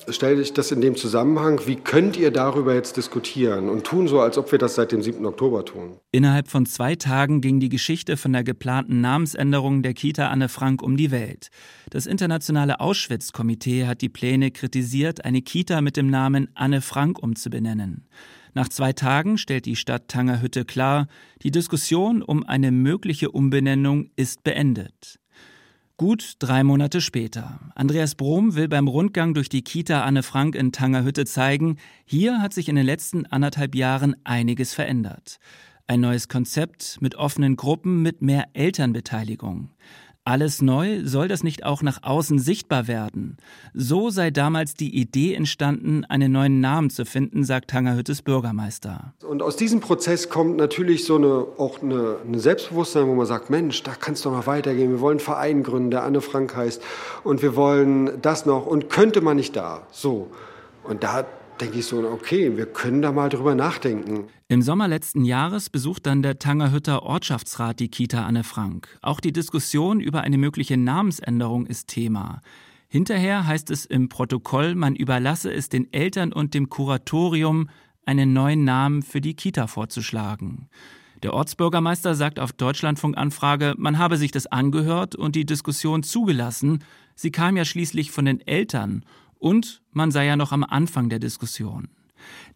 stelle 0.10 0.42
ich 0.42 0.54
das 0.54 0.72
in 0.72 0.82
dem 0.82 0.96
Zusammenhang, 0.96 1.62
wie 1.68 1.76
könnt 1.76 2.18
ihr 2.18 2.32
darüber 2.32 2.74
jetzt 2.74 2.98
diskutieren 2.98 3.70
und 3.70 3.84
tun 3.84 4.08
so, 4.08 4.20
als 4.22 4.40
ob 4.40 4.52
wir 4.52 4.58
das 4.58 4.74
seit 4.74 4.92
dem 4.92 5.04
7. 5.04 5.24
Oktober 5.24 5.64
tun. 5.64 5.98
Innerhalb 6.12 6.48
von 6.48 6.66
zwei 6.66 6.96
Tagen 6.96 7.42
ging 7.42 7.60
die 7.60 7.70
Geschichte 7.70 8.18
von 8.18 8.34
der 8.34 8.44
geplanten 8.44 9.02
Namensänderung 9.02 9.84
der 9.84 9.94
Kita 9.94 10.30
Anne 10.30 10.50
Frank 10.50 10.82
um 10.82 10.98
die 10.98 11.12
Welt. 11.12 11.50
Das 11.92 12.08
internationale 12.08 12.80
Auschwitz-Komitee 12.80 13.86
hat 13.86 14.02
die 14.02 14.10
Pläne 14.10 14.50
kritisiert, 14.50 15.24
eine 15.26 15.44
Kita 15.44 15.82
mit 15.82 15.96
dem 15.96 16.10
Namen 16.10 16.50
Anne 16.56 16.82
Frank 16.82 17.22
umzubenennen. 17.22 18.08
Nach 18.54 18.68
zwei 18.68 18.94
Tagen 18.94 19.38
stellt 19.38 19.66
die 19.66 19.76
Stadt 19.76 20.08
Tangerhütte 20.08 20.66
klar, 20.66 21.08
die 21.42 21.52
Diskussion 21.52 22.22
um 22.22 22.44
eine 22.46 22.72
mögliche 22.72 23.32
Umbenennung 23.32 24.10
ist 24.16 24.44
beendet. 24.44 25.20
Gut 25.96 26.34
drei 26.40 26.64
Monate 26.64 27.00
später. 27.00 27.60
Andreas 27.76 28.16
Brom 28.16 28.56
will 28.56 28.68
beim 28.68 28.88
Rundgang 28.88 29.34
durch 29.34 29.50
die 29.50 29.62
Kita 29.62 30.02
Anne 30.04 30.24
Frank 30.24 30.56
in 30.56 30.72
Tangerhütte 30.72 31.26
zeigen, 31.26 31.78
hier 32.06 32.42
hat 32.42 32.54
sich 32.54 32.70
in 32.70 32.76
den 32.76 32.86
letzten 32.86 33.28
anderthalb 33.28 33.76
Jahren 33.76 34.16
einiges 34.24 34.74
verändert. 34.74 35.38
Ein 35.88 36.02
neues 36.02 36.28
Konzept 36.28 36.98
mit 37.02 37.16
offenen 37.16 37.56
Gruppen 37.56 38.02
mit 38.02 38.22
mehr 38.22 38.48
Elternbeteiligung. 38.54 39.70
Alles 40.24 40.62
neu 40.62 41.02
soll 41.04 41.28
das 41.28 41.44
nicht 41.44 41.66
auch 41.66 41.82
nach 41.82 42.04
außen 42.04 42.38
sichtbar 42.38 42.88
werden. 42.88 43.38
So 43.74 44.12
sei 44.12 44.30
damals 44.30 44.76
die 44.76 44.96
Idee 44.96 45.34
entstanden, 45.34 46.06
einen 46.06 46.32
neuen 46.32 46.60
Namen 46.60 46.92
zu 46.92 47.06
finden, 47.06 47.44
sagt 47.44 47.72
Tangerhüttes 47.72 48.22
Bürgermeister. 48.22 49.16
Und 49.28 49.42
aus 49.42 49.56
diesem 49.56 49.80
Prozess 49.80 50.30
kommt 50.30 50.58
natürlich 50.58 51.06
so 51.06 51.16
eine, 51.16 51.48
auch 51.58 51.82
eine, 51.82 52.18
eine 52.24 52.40
Selbstbewusstsein, 52.40 53.08
wo 53.08 53.16
man 53.16 53.26
sagt, 53.26 53.50
Mensch, 53.50 53.82
da 53.82 53.96
kann 53.96 54.14
es 54.14 54.22
doch 54.22 54.32
noch 54.32 54.46
weitergehen. 54.46 54.92
Wir 54.92 55.00
wollen 55.00 55.18
einen 55.18 55.26
Verein 55.26 55.64
gründen, 55.64 55.90
der 55.90 56.04
Anne 56.04 56.22
Frank 56.22 56.56
heißt. 56.56 56.84
Und 57.24 57.42
wir 57.42 57.56
wollen 57.56 58.22
das 58.22 58.46
noch. 58.46 58.68
Und 58.68 58.92
könnte 58.92 59.22
man 59.22 59.38
nicht 59.38 59.56
da? 59.56 59.88
So. 59.92 60.30
Und 60.84 61.04
da 61.04 61.26
denke 61.60 61.80
ich 61.80 61.86
so, 61.86 62.08
okay, 62.08 62.56
wir 62.56 62.66
können 62.66 63.02
da 63.02 63.12
mal 63.12 63.30
drüber 63.30 63.56
nachdenken. 63.56 64.26
Im 64.48 64.62
Sommer 64.62 64.88
letzten 64.88 65.26
Jahres 65.26 65.70
besucht 65.70 66.06
dann 66.06 66.22
der 66.22 66.40
Tangerhütter 66.40 67.04
Ortschaftsrat 67.04 67.80
die 67.80 67.90
Kita 67.90 68.26
Anne 68.26 68.44
Frank. 68.44 68.98
Auch 69.02 69.20
die 69.20 69.34
Diskussion 69.34 70.00
über 70.00 70.22
eine 70.22 70.38
mögliche 70.38 70.78
Namensänderung 70.78 71.66
ist 71.66 71.88
Thema. 71.88 72.42
Hinterher 72.88 73.48
heißt 73.48 73.72
es 73.72 73.86
im 73.86 74.10
Protokoll, 74.10 74.76
man 74.76 74.96
überlasse 74.96 75.54
es 75.54 75.70
den 75.70 75.92
Eltern 75.94 76.34
und 76.34 76.54
dem 76.54 76.70
Kuratorium, 76.70 77.70
einen 78.06 78.34
neuen 78.34 78.64
Namen 78.64 79.04
für 79.04 79.22
die 79.22 79.36
Kita 79.36 79.68
vorzuschlagen. 79.68 80.68
Der 81.24 81.34
Ortsbürgermeister 81.34 82.16
sagt 82.16 82.40
auf 82.40 82.52
Deutschlandfunk-Anfrage, 82.52 83.76
man 83.78 84.00
habe 84.00 84.18
sich 84.18 84.32
das 84.32 84.48
angehört 84.48 85.16
und 85.16 85.36
die 85.36 85.46
Diskussion 85.46 86.02
zugelassen. 86.02 86.84
Sie 87.16 87.32
kam 87.32 87.56
ja 87.56 87.64
schließlich 87.64 88.12
von 88.12 88.26
den 88.26 88.46
Eltern 88.46 89.06
und 89.42 89.82
man 89.92 90.12
sei 90.12 90.26
ja 90.28 90.38
noch 90.38 90.52
am 90.52 90.64
Anfang 90.64 91.10
der 91.10 91.20
Diskussion. 91.20 91.90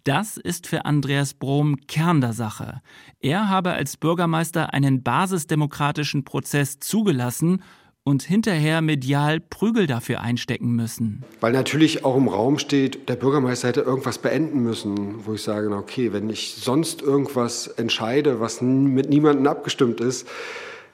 Das 0.03 0.37
ist 0.37 0.67
für 0.67 0.85
Andreas 0.85 1.33
Brom 1.33 1.77
Kern 1.87 2.21
der 2.21 2.33
Sache. 2.33 2.81
Er 3.19 3.49
habe 3.49 3.71
als 3.71 3.97
Bürgermeister 3.97 4.71
einen 4.71 5.01
basisdemokratischen 5.01 6.23
Prozess 6.23 6.79
zugelassen 6.79 7.63
und 8.03 8.21
hinterher 8.21 8.81
medial 8.81 9.39
Prügel 9.39 9.87
dafür 9.87 10.21
einstecken 10.21 10.75
müssen. 10.75 11.23
Weil 11.41 11.53
natürlich 11.53 12.05
auch 12.05 12.15
im 12.15 12.27
Raum 12.27 12.59
steht, 12.59 13.09
der 13.09 13.15
Bürgermeister 13.15 13.69
hätte 13.69 13.81
irgendwas 13.81 14.19
beenden 14.19 14.61
müssen, 14.61 15.25
wo 15.25 15.33
ich 15.33 15.41
sage, 15.41 15.75
okay, 15.75 16.13
wenn 16.13 16.29
ich 16.29 16.53
sonst 16.53 17.01
irgendwas 17.01 17.65
entscheide, 17.65 18.39
was 18.39 18.61
mit 18.61 19.09
niemandem 19.09 19.47
abgestimmt 19.47 20.01
ist, 20.01 20.27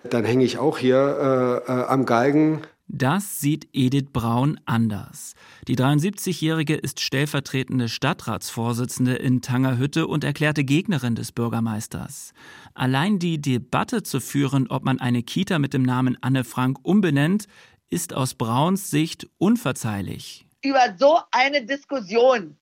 dann 0.10 0.24
hänge 0.24 0.46
ich 0.46 0.58
auch 0.58 0.78
hier 0.78 1.64
äh, 1.68 1.72
äh, 1.72 1.86
am 1.88 2.06
Galgen. 2.06 2.62
Das 2.94 3.40
sieht 3.40 3.70
Edith 3.72 4.10
Braun 4.12 4.60
anders. 4.66 5.36
Die 5.70 5.78
73-Jährige 5.78 6.76
ist 6.76 7.00
stellvertretende 7.00 7.88
Stadtratsvorsitzende 7.88 9.16
in 9.16 9.42
Tangerhütte 9.42 10.08
und 10.08 10.26
erklärte 10.26 10.66
Gegnerin 10.66 11.16
des 11.16 11.32
Bürgermeisters. 11.32 12.34
Allein 12.74 13.18
die 13.18 13.40
Debatte 13.40 14.04
zu 14.04 14.20
führen, 14.20 14.68
ob 14.68 14.84
man 14.84 15.00
eine 15.00 15.24
Kita 15.24 15.58
mit 15.58 15.74
dem 15.74 15.84
Namen 15.84 16.18
Anne 16.20 16.44
Frank 16.44 16.80
umbenennt, 16.84 17.46
ist 17.90 18.14
aus 18.14 18.34
Brauns 18.34 18.92
Sicht 18.92 19.30
unverzeihlich. 19.38 20.46
Über 20.62 20.94
so 21.00 21.22
eine 21.32 21.66
Diskussion, 21.66 22.58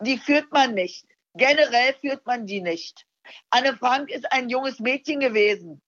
die 0.00 0.16
führt 0.16 0.50
man 0.50 0.72
nicht. 0.72 1.04
Generell 1.34 1.94
führt 2.00 2.24
man 2.24 2.46
die 2.46 2.62
nicht. 2.62 3.04
Anne 3.50 3.76
Frank 3.76 4.08
ist 4.08 4.32
ein 4.32 4.48
junges 4.48 4.80
Mädchen 4.80 5.20
gewesen. 5.20 5.82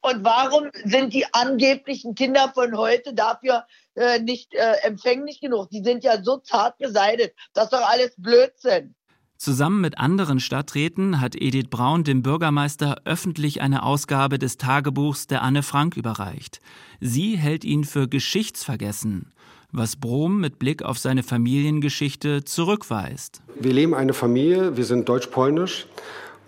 Und 0.00 0.24
warum 0.24 0.70
sind 0.84 1.12
die 1.12 1.26
angeblichen 1.32 2.14
Kinder 2.14 2.50
von 2.54 2.76
heute 2.76 3.14
dafür 3.14 3.64
äh, 3.94 4.20
nicht 4.20 4.54
äh, 4.54 4.74
empfänglich 4.82 5.40
genug? 5.40 5.70
Die 5.70 5.82
sind 5.82 6.04
ja 6.04 6.22
so 6.22 6.38
zart 6.38 6.78
beseitigt. 6.78 7.34
Das 7.52 7.64
ist 7.64 7.72
doch 7.72 7.88
alles 7.88 8.14
Blödsinn. 8.16 8.94
Zusammen 9.38 9.80
mit 9.80 9.98
anderen 9.98 10.40
Stadträten 10.40 11.20
hat 11.20 11.36
Edith 11.36 11.70
Braun 11.70 12.02
dem 12.02 12.22
Bürgermeister 12.22 13.02
öffentlich 13.04 13.60
eine 13.60 13.84
Ausgabe 13.84 14.36
des 14.36 14.56
Tagebuchs 14.56 15.28
der 15.28 15.42
Anne 15.42 15.62
Frank 15.62 15.96
überreicht. 15.96 16.60
Sie 17.00 17.36
hält 17.36 17.64
ihn 17.64 17.84
für 17.84 18.08
geschichtsvergessen, 18.08 19.32
was 19.70 19.94
Brom 19.94 20.40
mit 20.40 20.58
Blick 20.58 20.82
auf 20.82 20.98
seine 20.98 21.22
Familiengeschichte 21.22 22.44
zurückweist. 22.44 23.42
Wir 23.54 23.72
leben 23.72 23.94
eine 23.94 24.12
Familie, 24.12 24.76
wir 24.76 24.84
sind 24.84 25.08
deutsch-polnisch 25.08 25.86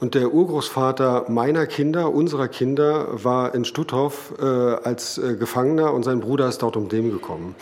und 0.01 0.15
der 0.15 0.33
Urgroßvater 0.33 1.27
meiner 1.29 1.67
Kinder, 1.67 2.13
unserer 2.13 2.49
Kinder, 2.49 3.23
war 3.23 3.55
in 3.55 3.65
Stutthof 3.65 4.35
äh, 4.41 4.45
als 4.45 5.19
äh, 5.19 5.37
Gefangener 5.37 5.93
und 5.93 6.05
sein 6.05 6.21
Bruder 6.21 6.49
ist 6.49 6.63
dort 6.63 6.77
um 6.77 6.89
dem 6.89 7.11
gekommen. 7.11 7.55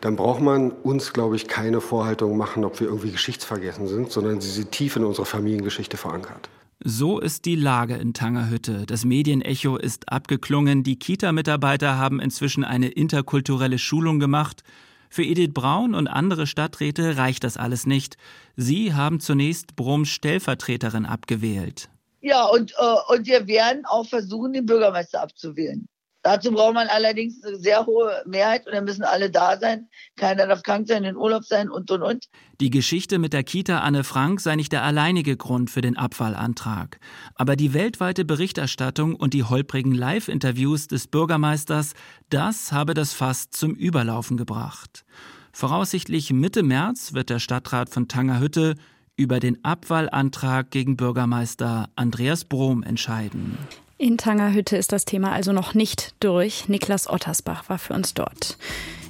Dann 0.00 0.16
braucht 0.16 0.40
man 0.40 0.70
uns, 0.70 1.12
glaube 1.12 1.36
ich, 1.36 1.46
keine 1.46 1.80
Vorhaltung 1.80 2.36
machen, 2.36 2.64
ob 2.64 2.80
wir 2.80 2.88
irgendwie 2.88 3.10
geschichtsvergessen 3.10 3.86
sind, 3.86 4.10
sondern 4.10 4.40
sie 4.40 4.50
sind 4.50 4.72
tief 4.72 4.96
in 4.96 5.04
unserer 5.04 5.26
Familiengeschichte 5.26 5.96
verankert. 5.96 6.48
So 6.84 7.20
ist 7.20 7.44
die 7.44 7.54
Lage 7.54 7.94
in 7.94 8.12
Tangerhütte. 8.12 8.84
Das 8.86 9.04
Medienecho 9.04 9.76
ist 9.76 10.08
abgeklungen. 10.08 10.82
Die 10.82 10.98
Kita-Mitarbeiter 10.98 11.96
haben 11.96 12.18
inzwischen 12.18 12.64
eine 12.64 12.88
interkulturelle 12.88 13.78
Schulung 13.78 14.18
gemacht. 14.18 14.64
Für 15.12 15.24
Edith 15.24 15.52
Braun 15.52 15.94
und 15.94 16.08
andere 16.08 16.46
Stadträte 16.46 17.18
reicht 17.18 17.44
das 17.44 17.58
alles 17.58 17.84
nicht. 17.84 18.16
Sie 18.56 18.94
haben 18.94 19.20
zunächst 19.20 19.76
Brums 19.76 20.08
Stellvertreterin 20.08 21.04
abgewählt. 21.04 21.90
Ja, 22.22 22.46
und, 22.46 22.72
äh, 22.78 23.12
und 23.14 23.26
wir 23.26 23.46
werden 23.46 23.84
auch 23.84 24.06
versuchen, 24.06 24.54
den 24.54 24.64
Bürgermeister 24.64 25.20
abzuwählen. 25.20 25.86
Dazu 26.22 26.52
braucht 26.52 26.74
man 26.74 26.86
allerdings 26.86 27.42
eine 27.42 27.56
sehr 27.56 27.84
hohe 27.84 28.22
Mehrheit 28.26 28.64
und 28.66 28.72
dann 28.72 28.84
müssen 28.84 29.02
alle 29.02 29.28
da 29.28 29.58
sein. 29.58 29.88
Keiner 30.16 30.46
darf 30.46 30.62
krank 30.62 30.86
sein, 30.86 31.02
in 31.02 31.16
Urlaub 31.16 31.44
sein 31.44 31.68
und 31.68 31.90
und 31.90 32.02
und. 32.02 32.28
Die 32.60 32.70
Geschichte 32.70 33.18
mit 33.18 33.32
der 33.32 33.42
Kita 33.42 33.80
Anne 33.80 34.04
Frank 34.04 34.40
sei 34.40 34.54
nicht 34.54 34.70
der 34.70 34.84
alleinige 34.84 35.36
Grund 35.36 35.68
für 35.68 35.80
den 35.80 35.96
Abfallantrag. 35.96 37.00
Aber 37.34 37.56
die 37.56 37.74
weltweite 37.74 38.24
Berichterstattung 38.24 39.16
und 39.16 39.34
die 39.34 39.42
holprigen 39.42 39.92
Live-Interviews 39.92 40.86
des 40.86 41.08
Bürgermeisters, 41.08 41.94
das 42.30 42.70
habe 42.70 42.94
das 42.94 43.12
Fass 43.12 43.50
zum 43.50 43.74
Überlaufen 43.74 44.36
gebracht. 44.36 45.04
Voraussichtlich 45.52 46.32
Mitte 46.32 46.62
März 46.62 47.14
wird 47.14 47.30
der 47.30 47.40
Stadtrat 47.40 47.90
von 47.90 48.06
Tangerhütte 48.06 48.76
über 49.16 49.40
den 49.40 49.64
Abwahlantrag 49.64 50.70
gegen 50.70 50.96
Bürgermeister 50.96 51.90
Andreas 51.96 52.44
Brom 52.44 52.82
entscheiden. 52.82 53.58
In 54.02 54.18
Tangerhütte 54.18 54.76
ist 54.76 54.90
das 54.90 55.04
Thema 55.04 55.30
also 55.30 55.52
noch 55.52 55.74
nicht 55.74 56.16
durch. 56.18 56.68
Niklas 56.68 57.08
Ottersbach 57.08 57.68
war 57.68 57.78
für 57.78 57.94
uns 57.94 58.14
dort. 58.14 58.58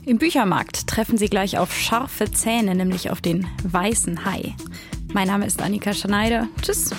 Im 0.05 0.18
Büchermarkt 0.18 0.87
treffen 0.87 1.16
Sie 1.16 1.31
gleich 1.31 1.57
auf 1.57 1.74
scharfe 1.74 2.31
Zähne, 2.31 2.74
nämlich 2.74 3.09
auf 3.09 3.22
den 3.22 3.46
weißen 3.64 4.26
Hai. 4.26 4.55
Mein 5.14 5.28
Name 5.28 5.46
ist 5.46 5.62
Annika 5.62 5.94
Schneider. 5.94 6.46
Tschüss. 6.61 6.90